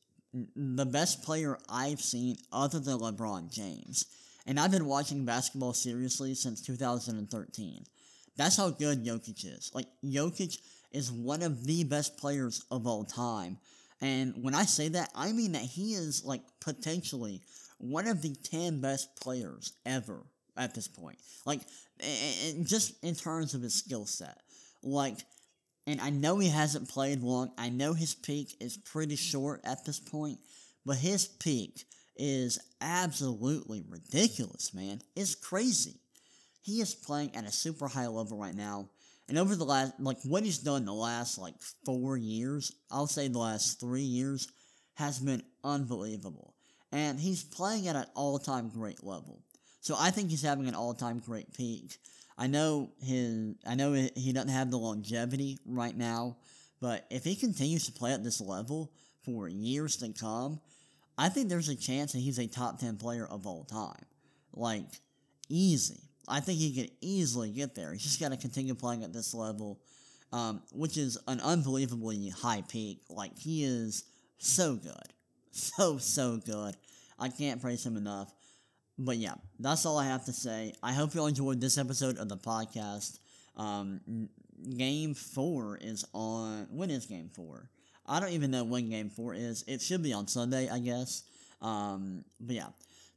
the 0.57 0.87
best 0.87 1.23
player 1.23 1.59
I've 1.69 2.01
seen 2.01 2.37
other 2.53 2.81
than 2.81 2.99
LeBron 2.99 3.53
James. 3.53 4.07
And 4.47 4.61
I've 4.61 4.71
been 4.71 4.87
watching 4.87 5.25
basketball 5.25 5.73
seriously 5.73 6.35
since 6.35 6.61
2013. 6.61 7.85
That's 8.37 8.57
how 8.57 8.71
good 8.71 9.05
Jokic 9.05 9.45
is. 9.45 9.71
Like, 9.75 9.87
Jokic 10.05 10.59
is 10.93 11.11
one 11.11 11.43
of 11.43 11.65
the 11.65 11.85
best 11.85 12.19
players 12.19 12.65
of 12.71 12.87
all 12.87 13.05
time. 13.05 13.59
And 14.01 14.35
when 14.43 14.55
I 14.55 14.65
say 14.65 14.89
that, 14.89 15.11
I 15.15 15.33
mean 15.33 15.53
that 15.53 15.63
he 15.63 15.95
is, 15.95 16.25
like, 16.25 16.43
potentially 16.61 17.43
one 17.79 18.07
of 18.07 18.23
the 18.23 18.35
10 18.35 18.81
best 18.81 19.17
players 19.21 19.73
ever 19.87 20.27
at 20.57 20.75
this 20.75 20.89
point. 20.89 21.19
Like, 21.47 21.61
and 22.01 22.67
just 22.67 23.03
in 23.03 23.15
terms 23.15 23.55
of 23.55 23.63
his 23.63 23.75
skill 23.75 24.05
set. 24.05 24.39
Like, 24.83 25.19
and 25.87 26.01
I 26.01 26.11
know 26.11 26.39
he 26.39 26.49
hasn't 26.49 26.89
played 26.89 27.23
long. 27.23 27.53
I 27.59 27.69
know 27.69 27.93
his 27.93 28.15
peak 28.15 28.57
is 28.61 28.77
pretty 28.77 29.17
short 29.17 29.61
at 29.65 29.85
this 29.85 30.01
point, 30.01 30.39
but 30.85 30.97
his 30.97 31.27
peak 31.27 31.85
is 32.17 32.59
absolutely 32.81 33.83
ridiculous, 33.89 34.73
man. 34.73 35.01
It's 35.15 35.35
crazy. 35.35 36.01
He 36.63 36.81
is 36.81 36.95
playing 36.95 37.37
at 37.37 37.45
a 37.45 37.53
super 37.53 37.89
high 37.89 38.07
level 38.07 38.39
right 38.39 38.55
now. 38.55 38.89
And 39.29 39.39
over 39.39 39.57
the 39.57 39.65
last, 39.65 39.95
like, 39.99 40.19
what 40.23 40.45
he's 40.45 40.59
done 40.59 40.85
the 40.85 40.93
last, 40.93 41.39
like, 41.39 41.55
four 41.85 42.17
years, 42.17 42.73
I'll 42.91 43.07
say 43.07 43.29
the 43.29 43.39
last 43.39 43.81
three 43.81 44.03
years, 44.03 44.49
has 44.95 45.19
been 45.19 45.43
unbelievable. 45.63 46.55
And 46.93 47.19
he's 47.19 47.43
playing 47.43 47.89
at 47.89 47.97
an 47.97 48.07
all 48.15 48.39
time 48.39 48.69
great 48.69 49.03
level. 49.03 49.43
So 49.81 49.97
I 49.99 50.11
think 50.11 50.31
he's 50.31 50.43
having 50.43 50.69
an 50.69 50.75
all 50.75 50.95
time 50.95 51.19
great 51.19 51.53
peak. 51.53 51.99
I 52.37 52.47
know 52.47 52.91
his 53.01 53.55
I 53.67 53.75
know 53.75 53.93
he 53.93 54.33
doesn't 54.33 54.49
have 54.49 54.71
the 54.71 54.79
longevity 54.79 55.59
right 55.65 55.97
now, 55.97 56.37
but 56.81 57.07
if 57.11 57.25
he 57.25 57.37
continues 57.37 57.87
to 57.87 57.93
play 57.93 58.13
at 58.13 58.25
this 58.25 58.41
level 58.41 58.93
for 59.25 59.49
years 59.49 59.97
to 59.99 60.13
come, 60.13 60.61
I 61.17 61.29
think 61.29 61.49
there's 61.49 61.69
a 61.69 61.77
chance 61.77 62.13
that 62.13 62.19
he's 62.19 62.39
a 62.39 62.47
top 62.47 62.79
10 62.79 62.97
player 62.97 63.27
of 63.27 63.47
all 63.47 63.65
time. 63.65 64.05
Like 64.53 64.87
easy. 65.49 66.01
I 66.27 66.41
think 66.41 66.59
he 66.59 66.75
could 66.75 66.91
easily 67.01 67.51
get 67.51 67.75
there. 67.75 67.93
He's 67.93 68.03
just 68.03 68.21
got 68.21 68.31
to 68.31 68.37
continue 68.37 68.75
playing 68.75 69.05
at 69.05 69.13
this 69.13 69.35
level, 69.35 69.81
um, 70.33 70.63
which 70.73 70.97
is 70.97 71.19
an 71.29 71.41
unbelievably 71.41 72.31
high 72.31 72.63
peak. 72.67 73.03
Like 73.11 73.39
he 73.39 73.65
is 73.65 74.05
so 74.39 74.75
good, 74.75 75.13
so 75.51 75.99
so 75.99 76.39
good. 76.39 76.77
I 77.19 77.29
can't 77.29 77.61
praise 77.61 77.85
him 77.85 77.97
enough. 77.97 78.33
But 78.99 79.17
yeah, 79.17 79.35
that's 79.59 79.87
all 79.87 79.99
I 79.99 80.07
have 80.07 80.25
to 80.27 80.33
say. 80.33 80.73
I 80.83 80.93
hope 80.93 81.15
you 81.15 81.21
all 81.21 81.27
enjoyed 81.27 81.61
this 81.61 81.79
episode 81.79 82.19
of 82.19 82.29
the 82.29 82.37
podcast. 82.37 83.19
Um, 83.57 84.29
game 84.77 85.15
four 85.15 85.79
is 85.81 86.05
on. 86.13 86.69
When 86.71 86.91
is 86.91 87.07
game 87.07 87.31
four? 87.35 87.71
I 88.07 88.21
don't 88.21 88.31
even 88.31 88.51
know 88.51 88.65
when 88.65 88.91
game 88.91 89.11
four 89.11 89.35
is. 89.35 89.65
It 89.67 89.81
should 89.81 90.03
be 90.03 90.13
on 90.13 90.29
Sunday, 90.29 90.69
I 90.69 90.79
guess. 90.79 91.25
Um, 91.61 92.25
but 92.39 92.55
yeah, 92.55 92.69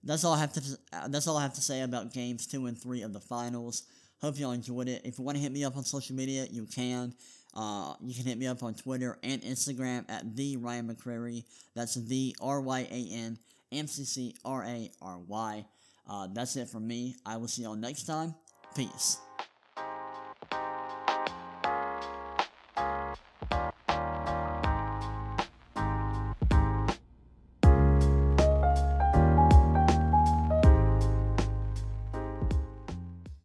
that's 0.03 0.23
all 0.23 0.33
I 0.33 0.39
have 0.39 0.53
to. 0.53 0.77
That's 1.09 1.27
all 1.27 1.37
I 1.37 1.43
have 1.43 1.53
to 1.53 1.61
say 1.61 1.81
about 1.81 2.13
games 2.13 2.47
two 2.47 2.65
and 2.65 2.79
three 2.79 3.03
of 3.03 3.13
the 3.13 3.19
finals. 3.19 3.83
Hope 4.19 4.39
y'all 4.39 4.51
enjoyed 4.53 4.87
it. 4.87 5.03
If 5.05 5.19
you 5.19 5.25
want 5.25 5.37
to 5.37 5.43
hit 5.43 5.51
me 5.51 5.63
up 5.63 5.77
on 5.77 5.83
social 5.83 6.15
media, 6.15 6.47
you 6.49 6.65
can. 6.65 7.13
Uh, 7.53 7.93
you 8.01 8.13
can 8.13 8.25
hit 8.25 8.37
me 8.37 8.47
up 8.47 8.63
on 8.63 8.73
Twitter 8.73 9.17
and 9.23 9.41
Instagram 9.41 10.05
at 10.09 10.35
the 10.35 10.57
Ryan 10.57 10.87
McCrary. 10.93 11.43
That's 11.75 11.95
the 11.95 12.35
R 12.41 12.61
Y 12.61 12.87
A 12.89 13.09
N 13.13 13.37
M 13.71 13.87
C 13.87 14.03
C 14.05 14.35
R 14.45 14.63
A 14.63 14.91
R 15.01 15.19
Y. 15.27 15.65
Uh, 16.09 16.27
that's 16.33 16.55
it 16.55 16.69
from 16.69 16.87
me. 16.87 17.15
I 17.25 17.37
will 17.37 17.47
see 17.47 17.63
y'all 17.63 17.75
next 17.75 18.03
time. 18.03 18.33
Peace. 18.75 19.17